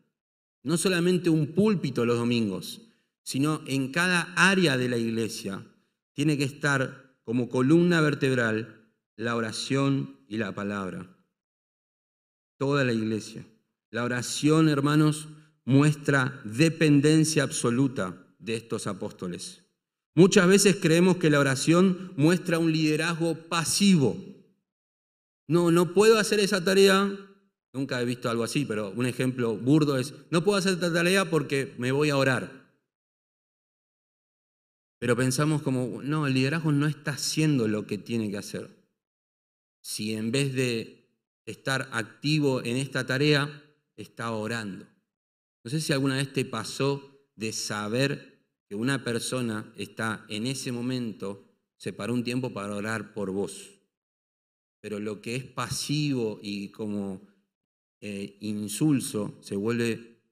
[0.62, 2.83] no solamente un púlpito los domingos,
[3.22, 5.66] sino en cada área de la iglesia
[6.12, 8.80] tiene que estar como columna vertebral
[9.21, 11.07] la oración y la palabra.
[12.57, 13.45] Toda la iglesia.
[13.91, 15.29] La oración, hermanos,
[15.66, 19.62] muestra dependencia absoluta de estos apóstoles.
[20.14, 24.16] Muchas veces creemos que la oración muestra un liderazgo pasivo.
[25.47, 27.14] No, no puedo hacer esa tarea.
[27.75, 31.29] Nunca he visto algo así, pero un ejemplo burdo es, no puedo hacer esta tarea
[31.29, 32.51] porque me voy a orar.
[34.99, 38.80] Pero pensamos como, no, el liderazgo no está haciendo lo que tiene que hacer.
[39.81, 41.09] Si en vez de
[41.47, 43.62] estar activo en esta tarea,
[43.97, 44.87] está orando.
[45.64, 48.31] No sé si alguna vez te pasó de saber
[48.68, 51.45] que una persona está en ese momento,
[51.76, 53.70] se paró un tiempo para orar por vos.
[54.81, 57.20] Pero lo que es pasivo y como
[58.01, 60.22] eh, insulso se vuelve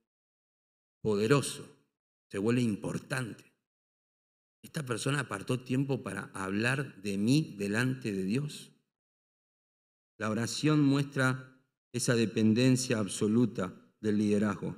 [1.03, 1.69] poderoso,
[2.31, 3.45] se vuelve importante.
[4.63, 8.73] ¿Esta persona apartó tiempo para hablar de mí delante de Dios?
[10.19, 11.59] La oración muestra
[11.93, 14.77] esa dependencia absoluta del liderazgo.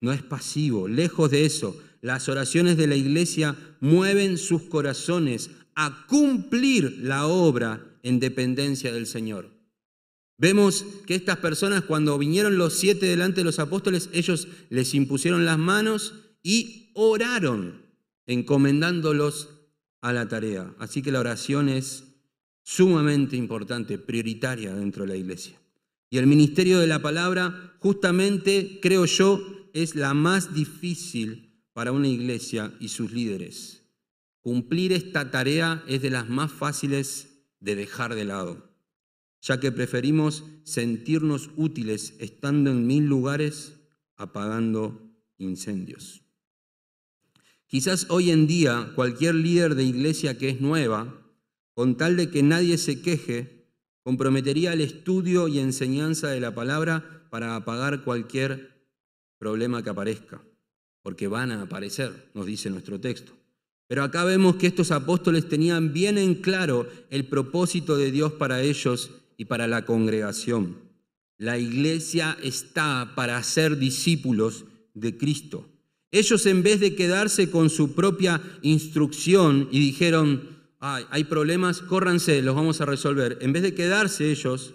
[0.00, 1.76] No es pasivo, lejos de eso.
[2.00, 9.06] Las oraciones de la iglesia mueven sus corazones a cumplir la obra en dependencia del
[9.06, 9.50] Señor.
[10.36, 15.44] Vemos que estas personas, cuando vinieron los siete delante de los apóstoles, ellos les impusieron
[15.44, 17.86] las manos y oraron
[18.26, 19.48] encomendándolos
[20.00, 20.74] a la tarea.
[20.78, 22.13] Así que la oración es
[22.64, 25.60] sumamente importante, prioritaria dentro de la iglesia.
[26.10, 29.40] Y el ministerio de la palabra, justamente, creo yo,
[29.72, 33.82] es la más difícil para una iglesia y sus líderes.
[34.40, 38.70] Cumplir esta tarea es de las más fáciles de dejar de lado,
[39.40, 43.74] ya que preferimos sentirnos útiles estando en mil lugares
[44.16, 46.22] apagando incendios.
[47.66, 51.23] Quizás hoy en día cualquier líder de iglesia que es nueva,
[51.74, 53.66] con tal de que nadie se queje,
[54.02, 58.88] comprometería el estudio y enseñanza de la palabra para apagar cualquier
[59.38, 60.40] problema que aparezca,
[61.02, 63.32] porque van a aparecer, nos dice nuestro texto.
[63.88, 68.62] Pero acá vemos que estos apóstoles tenían bien en claro el propósito de Dios para
[68.62, 70.76] ellos y para la congregación.
[71.36, 74.64] La iglesia está para ser discípulos
[74.94, 75.68] de Cristo.
[76.12, 80.53] Ellos en vez de quedarse con su propia instrucción y dijeron,
[80.84, 83.38] hay problemas, córranse, los vamos a resolver.
[83.40, 84.74] En vez de quedarse ellos,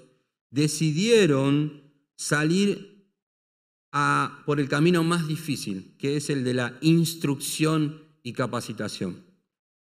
[0.50, 1.84] decidieron
[2.16, 3.06] salir
[4.46, 9.24] por el camino más difícil, que es el de la instrucción y capacitación.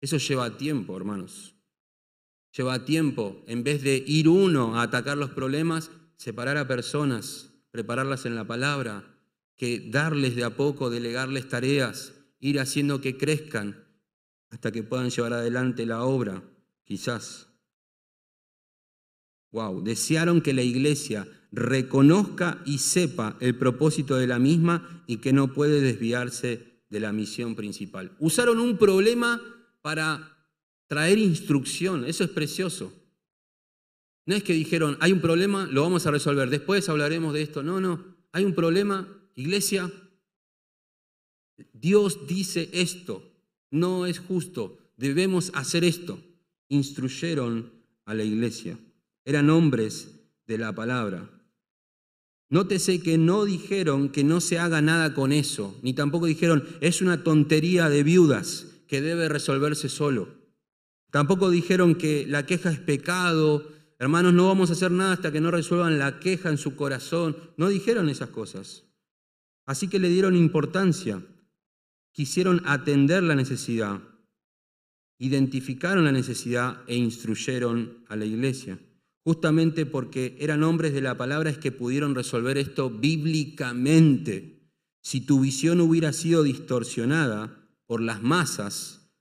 [0.01, 1.55] Eso lleva tiempo, hermanos.
[2.55, 8.27] Lleva tiempo, en vez de ir uno a atacar los problemas, separar a personas, prepararlas
[8.27, 9.03] en la palabra,
[9.55, 13.82] que darles de a poco, delegarles tareas, ir haciendo que crezcan
[14.53, 16.43] hasta que puedan llevar adelante la obra,
[16.83, 17.49] quizás.
[19.51, 25.33] Wow, desearon que la iglesia reconozca y sepa el propósito de la misma y que
[25.33, 28.15] no puede desviarse de la misión principal.
[28.19, 29.41] Usaron un problema
[29.81, 30.47] para
[30.85, 32.93] traer instrucción, eso es precioso.
[34.27, 37.63] No es que dijeron, hay un problema, lo vamos a resolver, después hablaremos de esto.
[37.63, 39.91] No, no, hay un problema, iglesia,
[41.73, 43.32] Dios dice esto,
[43.73, 46.21] no es justo, debemos hacer esto.
[46.69, 47.71] Instruyeron
[48.05, 48.77] a la iglesia.
[49.25, 50.11] Eran hombres
[50.45, 51.27] de la palabra.
[52.49, 57.01] Nótese que no dijeron que no se haga nada con eso, ni tampoco dijeron es
[57.01, 60.29] una tontería de viudas que debe resolverse solo.
[61.09, 65.41] Tampoco dijeron que la queja es pecado, hermanos, no vamos a hacer nada hasta que
[65.41, 67.35] no resuelvan la queja en su corazón.
[67.57, 68.83] No dijeron esas cosas.
[69.65, 71.23] Así que le dieron importancia,
[72.13, 74.01] quisieron atender la necesidad,
[75.17, 78.79] identificaron la necesidad e instruyeron a la iglesia.
[79.25, 84.69] Justamente porque eran hombres de la palabra es que pudieron resolver esto bíblicamente.
[85.01, 89.11] Si tu visión hubiera sido distorsionada por las masas,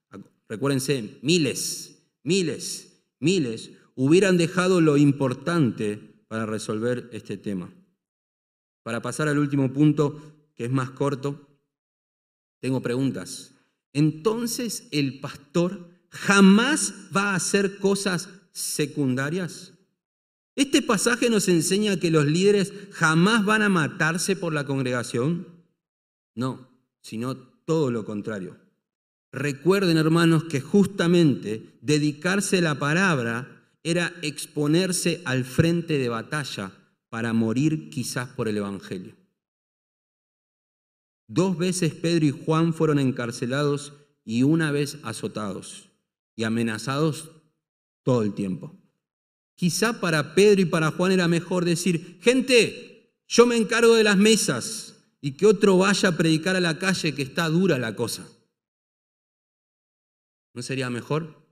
[0.49, 7.73] recuérdense, miles, miles, miles, hubieran dejado lo importante para resolver este tema.
[8.83, 11.52] Para pasar al último punto, que es más corto,
[12.63, 13.55] tengo preguntas.
[13.93, 19.73] Entonces, ¿el pastor jamás va a hacer cosas secundarias?
[20.55, 25.49] Este pasaje nos enseña que los líderes jamás van a matarse por la congregación.
[26.37, 26.69] No,
[27.03, 28.57] sino todo lo contrario.
[29.33, 36.71] Recuerden, hermanos, que justamente dedicarse a la palabra era exponerse al frente de batalla
[37.09, 39.17] para morir quizás por el Evangelio.
[41.27, 43.95] Dos veces Pedro y Juan fueron encarcelados
[44.25, 45.91] y una vez azotados
[46.37, 47.31] y amenazados
[48.03, 48.79] todo el tiempo.
[49.55, 54.17] Quizá para Pedro y para Juan era mejor decir, gente, yo me encargo de las
[54.17, 58.29] mesas y que otro vaya a predicar a la calle que está dura la cosa.
[60.55, 61.43] ¿No sería mejor?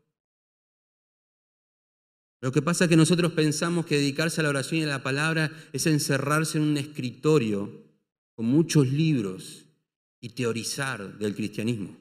[2.43, 5.03] Lo que pasa es que nosotros pensamos que dedicarse a la oración y a la
[5.03, 7.89] palabra es encerrarse en un escritorio
[8.41, 9.66] con muchos libros
[10.18, 11.95] y teorizar del cristianismo.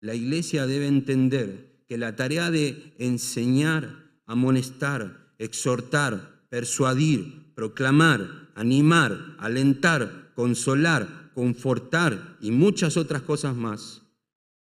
[0.00, 10.32] La iglesia debe entender que la tarea de enseñar, amonestar, exhortar, persuadir, proclamar, animar, alentar,
[10.34, 14.02] consolar, confortar y muchas otras cosas más,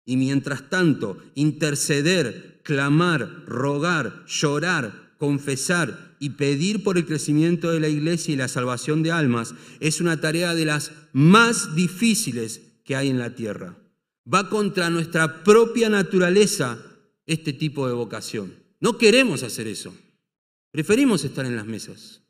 [0.05, 7.89] y mientras tanto interceder, clamar, rogar, llorar, confesar y pedir por el crecimiento de la
[7.89, 13.09] iglesia y la salvación de almas es una tarea de las más difíciles que hay
[13.09, 13.75] en la tierra.
[14.33, 16.79] Va contra nuestra propia naturaleza
[17.25, 18.55] este tipo de vocación.
[18.81, 19.97] No queremos hacer eso.
[20.71, 22.21] Preferimos estar en las mesas.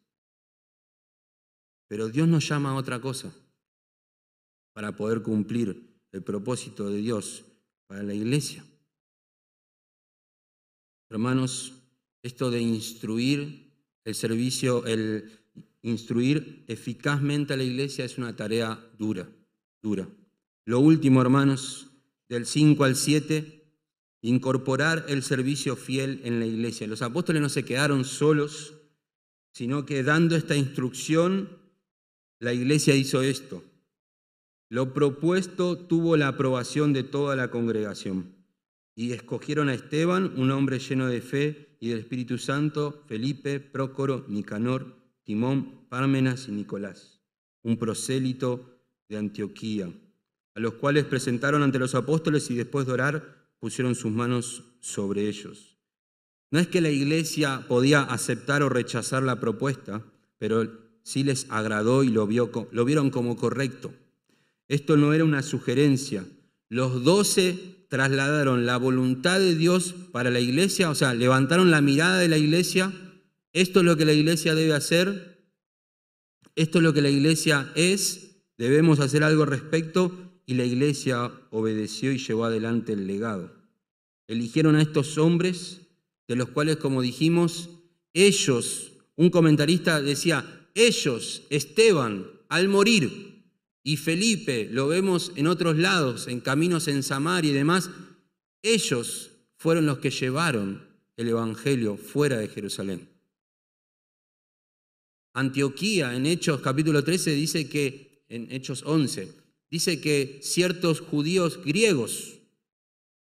[1.89, 3.35] Pero Dios nos llama a otra cosa
[4.73, 7.45] para poder cumplir el propósito de Dios
[7.89, 8.65] para la iglesia.
[11.11, 11.84] Hermanos,
[12.25, 13.71] esto de instruir
[14.05, 15.31] el servicio, el
[15.83, 19.29] instruir eficazmente a la iglesia es una tarea dura,
[19.83, 20.09] dura.
[20.65, 21.91] Lo último, hermanos,
[22.31, 23.63] del 5 al 7,
[24.23, 26.87] incorporar el servicio fiel en la iglesia.
[26.87, 28.73] Los apóstoles no se quedaron solos,
[29.53, 31.51] sino que dando esta instrucción,
[32.41, 33.63] la iglesia hizo esto.
[34.71, 38.33] Lo propuesto tuvo la aprobación de toda la congregación.
[38.97, 44.25] Y escogieron a Esteban, un hombre lleno de fe y del Espíritu Santo, Felipe, Prócoro,
[44.27, 47.21] Nicanor, Timón, Pármenas y Nicolás,
[47.63, 49.93] un prosélito de Antioquía,
[50.55, 55.29] a los cuales presentaron ante los apóstoles y después de orar pusieron sus manos sobre
[55.29, 55.77] ellos.
[56.51, 60.03] No es que la iglesia podía aceptar o rechazar la propuesta,
[60.39, 60.67] pero
[61.03, 63.93] sí les agradó y lo, vio, lo vieron como correcto.
[64.69, 66.25] Esto no era una sugerencia.
[66.71, 72.19] Los doce trasladaron la voluntad de Dios para la iglesia, o sea, levantaron la mirada
[72.19, 72.93] de la iglesia,
[73.53, 75.47] esto es lo que la iglesia debe hacer,
[76.57, 80.13] esto es lo que la iglesia es, debemos hacer algo al respecto,
[80.47, 83.53] y la iglesia obedeció y llevó adelante el legado.
[84.27, 85.81] Eligieron a estos hombres,
[86.29, 87.71] de los cuales, como dijimos,
[88.13, 93.34] ellos, un comentarista decía, ellos, Esteban, al morir,
[93.87, 97.91] y Felipe, lo vemos en otros lados, en caminos en Samaria y demás,
[98.63, 103.11] ellos fueron los que llevaron el Evangelio fuera de Jerusalén.
[105.35, 109.31] Antioquía, en Hechos capítulo 13, dice que, en Hechos 11,
[109.71, 112.39] dice que ciertos judíos griegos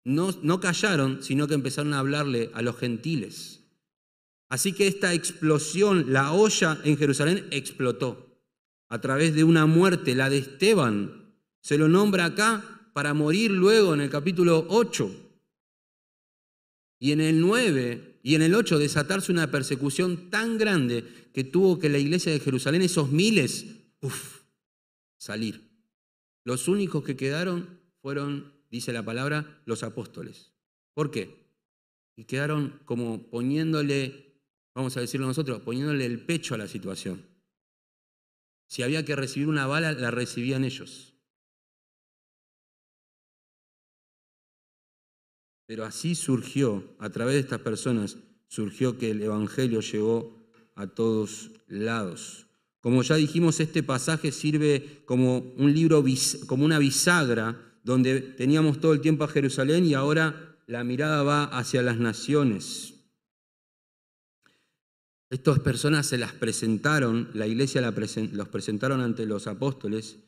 [0.03, 3.61] no, no callaron, sino que empezaron a hablarle a los gentiles.
[4.49, 8.28] Así que esta explosión, la olla en Jerusalén explotó
[8.89, 11.35] a través de una muerte, la de Esteban.
[11.61, 15.11] Se lo nombra acá para morir luego en el capítulo 8.
[17.01, 21.79] Y en el 9 y en el 8 desatarse una persecución tan grande que tuvo
[21.79, 23.67] que la iglesia de Jerusalén, esos miles,
[24.01, 24.41] uf,
[25.17, 25.69] salir.
[26.45, 30.53] Los únicos que quedaron fueron, dice la palabra, los apóstoles.
[30.95, 31.47] ¿Por qué?
[32.17, 34.41] Y quedaron como poniéndole,
[34.75, 37.23] vamos a decirlo nosotros, poniéndole el pecho a la situación.
[38.69, 41.15] Si había que recibir una bala, la recibían ellos.
[45.67, 51.51] Pero así surgió, a través de estas personas, surgió que el Evangelio llegó a todos
[51.67, 52.47] lados.
[52.81, 56.05] Como ya dijimos, este pasaje sirve como un libro,
[56.47, 61.45] como una bisagra, donde teníamos todo el tiempo a Jerusalén y ahora la mirada va
[61.45, 62.98] hacia las naciones.
[65.31, 70.19] Estas personas se las presentaron, la iglesia los presentaron ante los apóstoles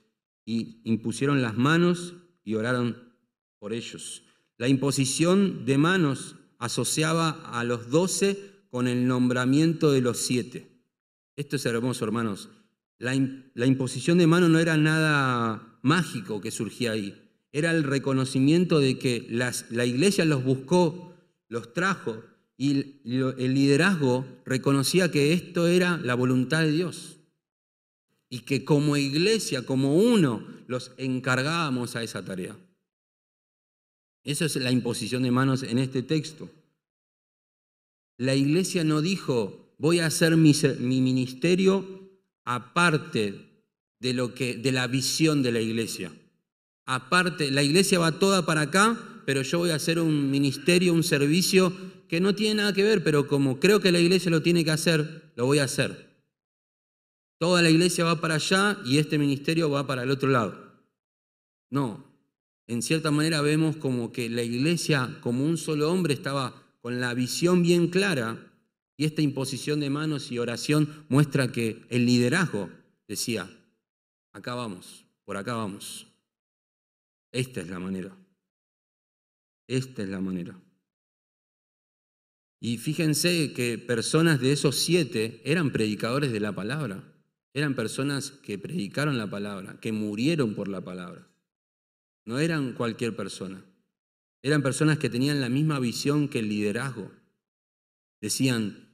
[0.44, 3.14] y impusieron las manos y oraron
[3.58, 4.24] por ellos.
[4.58, 8.38] La imposición de manos asociaba a los doce
[8.68, 10.84] con el nombramiento de los siete.
[11.34, 12.50] Esto es hermoso, hermanos.
[12.98, 17.30] La, imposición de manos no era nada mágico que surgía ahí.
[17.52, 21.14] Era el reconocimiento de que la iglesia los buscó,
[21.48, 22.22] los trajo,
[22.62, 27.16] y el liderazgo reconocía que esto era la voluntad de Dios.
[28.28, 32.54] Y que como iglesia, como uno, los encargábamos a esa tarea.
[34.24, 36.50] Esa es la imposición de manos en este texto.
[38.18, 40.52] La iglesia no dijo, voy a hacer mi,
[41.00, 42.10] ministerio
[42.44, 43.64] aparte
[44.00, 46.12] de, lo que, de la visión de la iglesia.
[46.84, 51.02] Aparte, la iglesia va toda para acá, pero yo voy a hacer un ministerio, un
[51.02, 51.72] servicio
[52.08, 54.70] que no tiene nada que ver, pero como creo que la iglesia lo tiene que
[54.70, 56.10] hacer, lo voy a hacer.
[57.38, 60.70] Toda la iglesia va para allá y este ministerio va para el otro lado.
[61.70, 62.04] No,
[62.66, 67.14] en cierta manera vemos como que la iglesia como un solo hombre estaba con la
[67.14, 68.52] visión bien clara
[68.96, 72.68] y esta imposición de manos y oración muestra que el liderazgo
[73.08, 73.50] decía,
[74.32, 76.06] acá vamos, por acá vamos.
[77.32, 78.19] Esta es la manera.
[79.70, 80.60] Esta es la manera.
[82.58, 87.04] Y fíjense que personas de esos siete eran predicadores de la palabra.
[87.54, 91.28] Eran personas que predicaron la palabra, que murieron por la palabra.
[92.26, 93.64] No eran cualquier persona.
[94.42, 97.12] Eran personas que tenían la misma visión que el liderazgo.
[98.20, 98.88] Decían,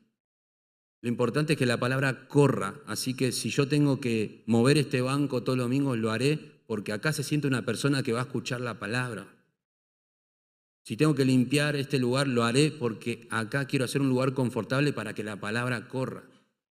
[1.01, 5.01] lo importante es que la palabra corra, así que si yo tengo que mover este
[5.01, 8.25] banco todos los domingos, lo haré porque acá se siente una persona que va a
[8.25, 9.36] escuchar la palabra.
[10.87, 14.93] Si tengo que limpiar este lugar, lo haré porque acá quiero hacer un lugar confortable
[14.93, 16.23] para que la palabra corra.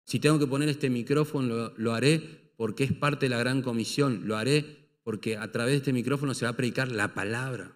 [0.05, 4.23] Si tengo que poner este micrófono, lo, haré porque es parte de la gran comisión,
[4.25, 7.73] lo haré porque a través de este micrófono se va a predicar la palabra.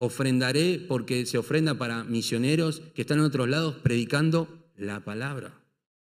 [0.00, 5.56] Ofrendaré porque se ofrenda para misioneros que están en otros lados predicando la palabra.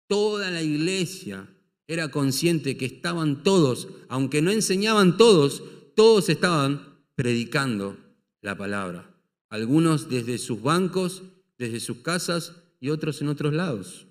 [0.08, 1.46] Toda la iglesia
[1.88, 5.62] era consciente que estaban todos, aunque no enseñaban todos,
[5.94, 7.98] todos estaban predicando
[8.42, 9.16] la palabra.
[9.50, 11.24] Algunos desde sus bancos,
[11.58, 14.08] desde sus casas y otros en otros lados.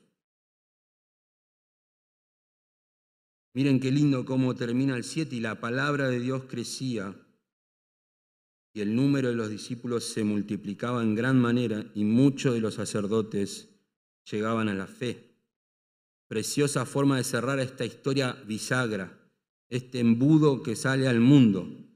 [3.55, 7.15] Miren qué lindo cómo termina el 7 y la palabra de Dios crecía
[8.73, 12.75] y el número de los discípulos se multiplicaba en gran manera y muchos de los
[12.75, 13.69] sacerdotes
[14.31, 15.35] llegaban a la fe.
[16.29, 19.19] Preciosa forma de cerrar esta historia bisagra,
[19.69, 21.88] este embudo que sale al mundo.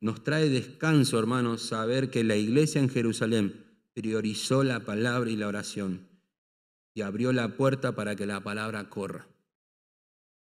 [0.00, 5.46] Nos trae descanso, hermanos, saber que la iglesia en Jerusalén priorizó la palabra y la
[5.46, 6.08] oración
[6.94, 9.28] y abrió la puerta para que la palabra corra.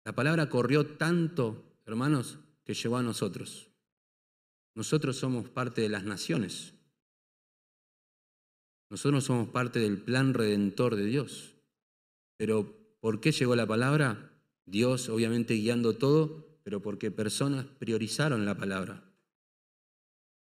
[0.05, 3.69] La palabra corrió tanto, hermanos, que llegó a nosotros.
[4.75, 6.75] Nosotros somos parte de las naciones.
[8.91, 11.55] Nosotros somos parte del plan redentor de Dios.
[12.37, 14.31] Pero ¿por qué llegó la palabra?
[14.65, 19.10] Dios obviamente guiando todo, pero porque personas priorizaron la palabra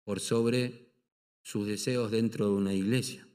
[0.10, 0.90] por sobre
[1.44, 3.28] sus deseos dentro de una iglesia.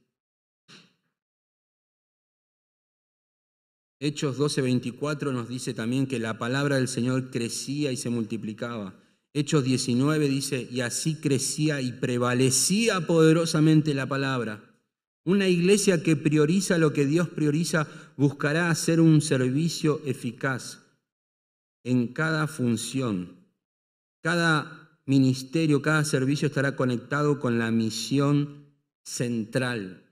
[4.01, 9.01] Hechos 12:24 nos dice también que la palabra del Señor crecía y se multiplicaba.
[9.33, 14.75] Hechos 19 dice, y así crecía y prevalecía poderosamente la palabra.
[15.25, 20.81] Una iglesia que prioriza lo que Dios prioriza buscará hacer un servicio eficaz
[21.85, 23.47] en cada función.
[24.22, 28.75] Cada ministerio, cada servicio estará conectado con la misión
[29.05, 30.05] central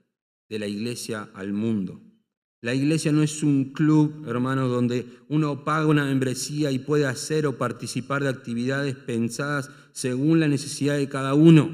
[0.49, 2.01] de la iglesia al mundo.
[2.61, 7.45] La iglesia no es un club, hermanos, donde uno paga una membresía y puede hacer
[7.45, 11.69] o participar de actividades pensadas según la necesidad de cada uno.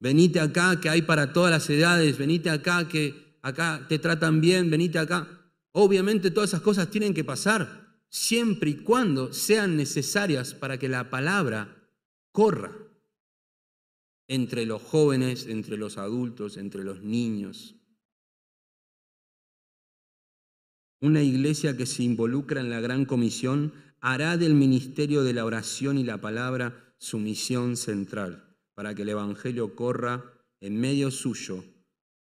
[0.00, 4.70] Venite acá que hay para todas las edades, venite acá que acá te tratan bien,
[4.70, 5.28] venite acá.
[5.70, 11.10] Obviamente todas esas cosas tienen que pasar siempre y cuando sean necesarias para que la
[11.10, 11.77] palabra
[12.32, 12.76] corra
[14.28, 17.76] entre los jóvenes, entre los adultos, entre los niños.
[21.00, 25.96] Una iglesia que se involucra en la gran comisión hará del ministerio de la oración
[25.98, 30.24] y la palabra su misión central, para que el Evangelio corra
[30.60, 31.64] en medio suyo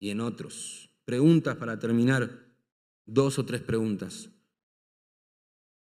[0.00, 0.90] y en otros.
[1.04, 2.48] Preguntas para terminar,
[3.06, 4.30] dos o tres preguntas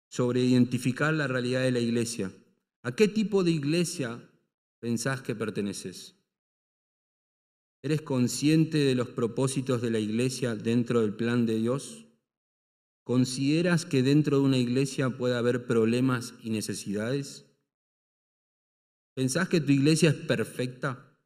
[0.08, 2.30] sobre identificar la realidad de la iglesia.
[2.86, 4.22] ¿A qué tipo de iglesia
[4.78, 6.14] pensás que perteneces?
[7.82, 12.06] ¿Eres consciente de los propósitos de la iglesia dentro del plan de Dios?
[13.02, 17.46] ¿Consideras que dentro de una iglesia puede haber problemas y necesidades?
[19.16, 21.18] ¿Pensás que tu iglesia es perfecta?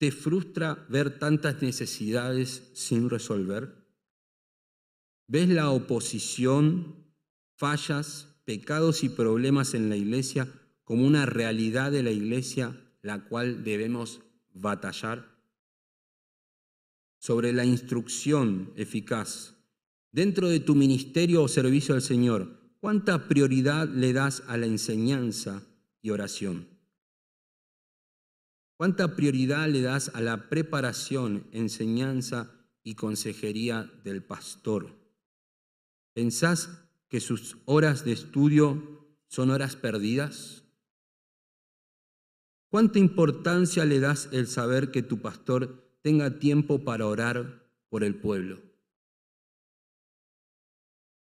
[0.00, 3.86] ¿Te frustra ver tantas necesidades sin resolver?
[5.28, 7.14] ¿Ves la oposición,
[7.56, 10.48] fallas, pecados y problemas en la iglesia
[10.84, 14.20] como una realidad de la iglesia la cual debemos
[14.52, 15.30] batallar?
[17.18, 19.54] Sobre la instrucción eficaz
[20.12, 25.62] Dentro de tu ministerio o servicio al Señor, ¿cuánta prioridad le das a la enseñanza
[26.02, 26.68] y oración?
[28.76, 32.50] ¿Cuánta prioridad le das a la preparación, enseñanza
[32.82, 34.94] y consejería del pastor?
[36.12, 36.81] ¿Pensás
[37.12, 40.64] que sus horas de estudio son horas perdidas?
[42.70, 48.14] ¿Cuánta importancia le das el saber que tu pastor tenga tiempo para orar por el
[48.14, 48.62] pueblo?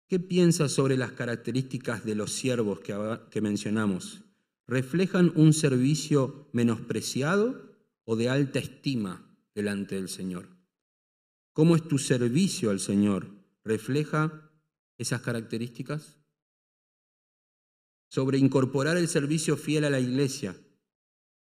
[0.08, 4.22] ¿Qué piensas sobre las características de los siervos que, mencionamos?
[4.68, 7.76] ¿Reflejan un servicio menospreciado
[8.06, 10.48] o de alta estima delante del Señor?
[11.52, 13.28] ¿Cómo es tu servicio al Señor?
[13.66, 14.51] ¿Refleja
[15.02, 16.18] esas características?
[18.10, 20.56] Sobre incorporar el servicio fiel a la iglesia.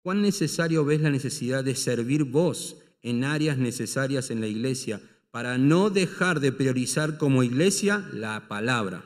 [0.04, 5.58] ¿Cuán necesario ves la necesidad de servir vos en áreas necesarias en la iglesia para
[5.58, 9.06] no dejar de priorizar como iglesia la palabra.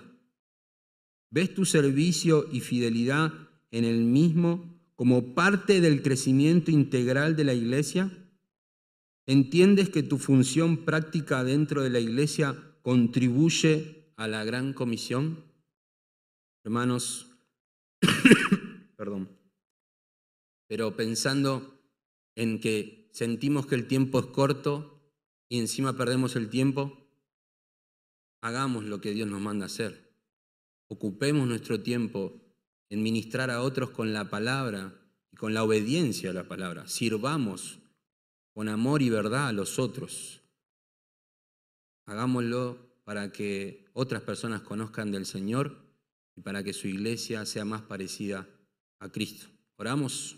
[1.29, 3.33] ¿Ves tu servicio y fidelidad
[3.69, 8.11] en el mismo como parte del crecimiento integral de la iglesia?
[9.25, 15.43] ¿Entiendes que tu función práctica dentro de la iglesia contribuye a la gran comisión?
[16.63, 17.31] Hermanos,
[18.95, 19.35] perdón,
[20.67, 21.81] pero pensando
[22.35, 25.01] en que sentimos que el tiempo es corto,
[25.49, 27.09] y encima perdemos el tiempo,
[28.43, 30.13] hagamos lo que Dios nos manda hacer.
[30.87, 32.39] Ocupemos nuestro tiempo
[32.91, 35.01] en ministrar a otros con la palabra
[35.31, 36.87] y con la obediencia a la palabra.
[36.87, 37.79] Sirvamos
[38.53, 40.43] con amor y verdad a los otros.
[42.05, 45.75] Hagámoslo para que otras personas conozcan del Señor
[46.33, 48.47] y para que su iglesia sea más parecida
[48.99, 49.47] a Cristo.
[49.75, 50.37] Oramos.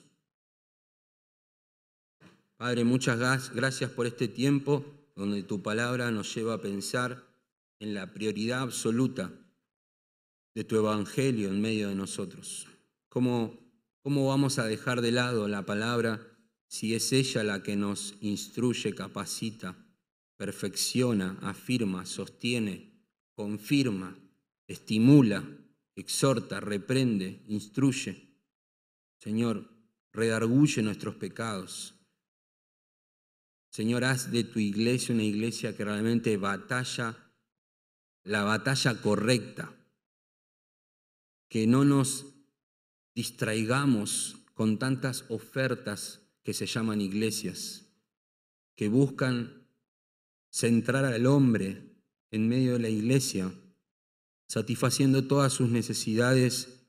[2.58, 4.84] Padre, muchas gracias por este tiempo
[5.16, 7.24] donde tu palabra nos lleva a pensar
[7.78, 9.32] en la prioridad absoluta
[10.56, 12.66] de tu evangelio en medio de nosotros.
[13.08, 13.56] ¿Cómo,
[14.02, 16.26] ¿Cómo vamos a dejar de lado la palabra
[16.66, 19.76] si es ella la que nos instruye, capacita,
[20.38, 22.92] perfecciona, afirma, sostiene,
[23.34, 24.18] confirma,
[24.68, 25.44] estimula,
[25.96, 28.38] exhorta, reprende, instruye?
[29.20, 29.70] Señor,
[30.12, 31.96] redarguye nuestros pecados,
[33.74, 37.18] Señor, haz de tu iglesia una iglesia que realmente batalla
[38.24, 39.76] la batalla correcta,
[41.50, 42.28] que no nos
[43.16, 47.88] distraigamos con tantas ofertas que se llaman iglesias,
[48.76, 49.63] que buscan
[50.54, 51.82] centrar al hombre
[52.30, 53.52] en medio de la iglesia,
[54.48, 56.86] satisfaciendo todas sus necesidades,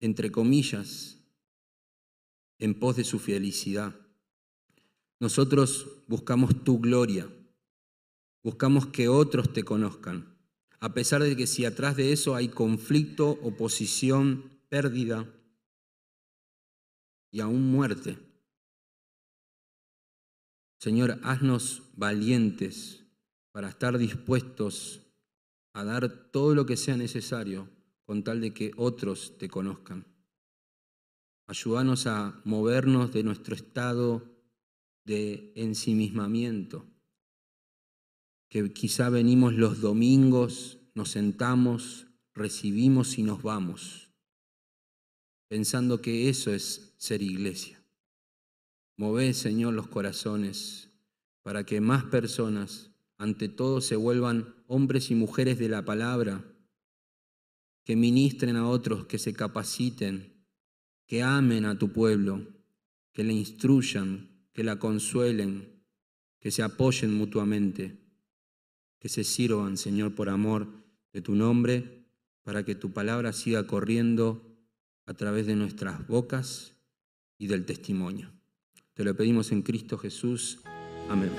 [0.00, 1.16] entre comillas,
[2.58, 3.98] en pos de su felicidad.
[5.18, 7.26] Nosotros buscamos tu gloria,
[8.42, 10.36] buscamos que otros te conozcan,
[10.78, 15.26] a pesar de que si atrás de eso hay conflicto, oposición, pérdida
[17.30, 18.18] y aún muerte.
[20.82, 23.04] Señor, haznos valientes
[23.52, 25.00] para estar dispuestos
[25.74, 27.70] a dar todo lo que sea necesario
[28.04, 30.04] con tal de que otros te conozcan.
[31.46, 34.42] Ayúdanos a movernos de nuestro estado
[35.04, 36.84] de ensimismamiento,
[38.48, 44.10] que quizá venimos los domingos, nos sentamos, recibimos y nos vamos,
[45.48, 47.81] pensando que eso es ser iglesia.
[49.02, 50.88] Move, Señor, los corazones
[51.42, 56.44] para que más personas, ante todo, se vuelvan hombres y mujeres de la palabra,
[57.82, 60.46] que ministren a otros, que se capaciten,
[61.04, 62.46] que amen a tu pueblo,
[63.10, 65.82] que le instruyan, que la consuelen,
[66.38, 67.98] que se apoyen mutuamente,
[69.00, 70.68] que se sirvan, Señor, por amor
[71.12, 72.06] de tu nombre,
[72.44, 74.56] para que tu palabra siga corriendo
[75.06, 76.76] a través de nuestras bocas
[77.36, 78.41] y del testimonio.
[78.94, 80.60] Te lo pedimos en Cristo Jesús.
[81.08, 81.30] Amén.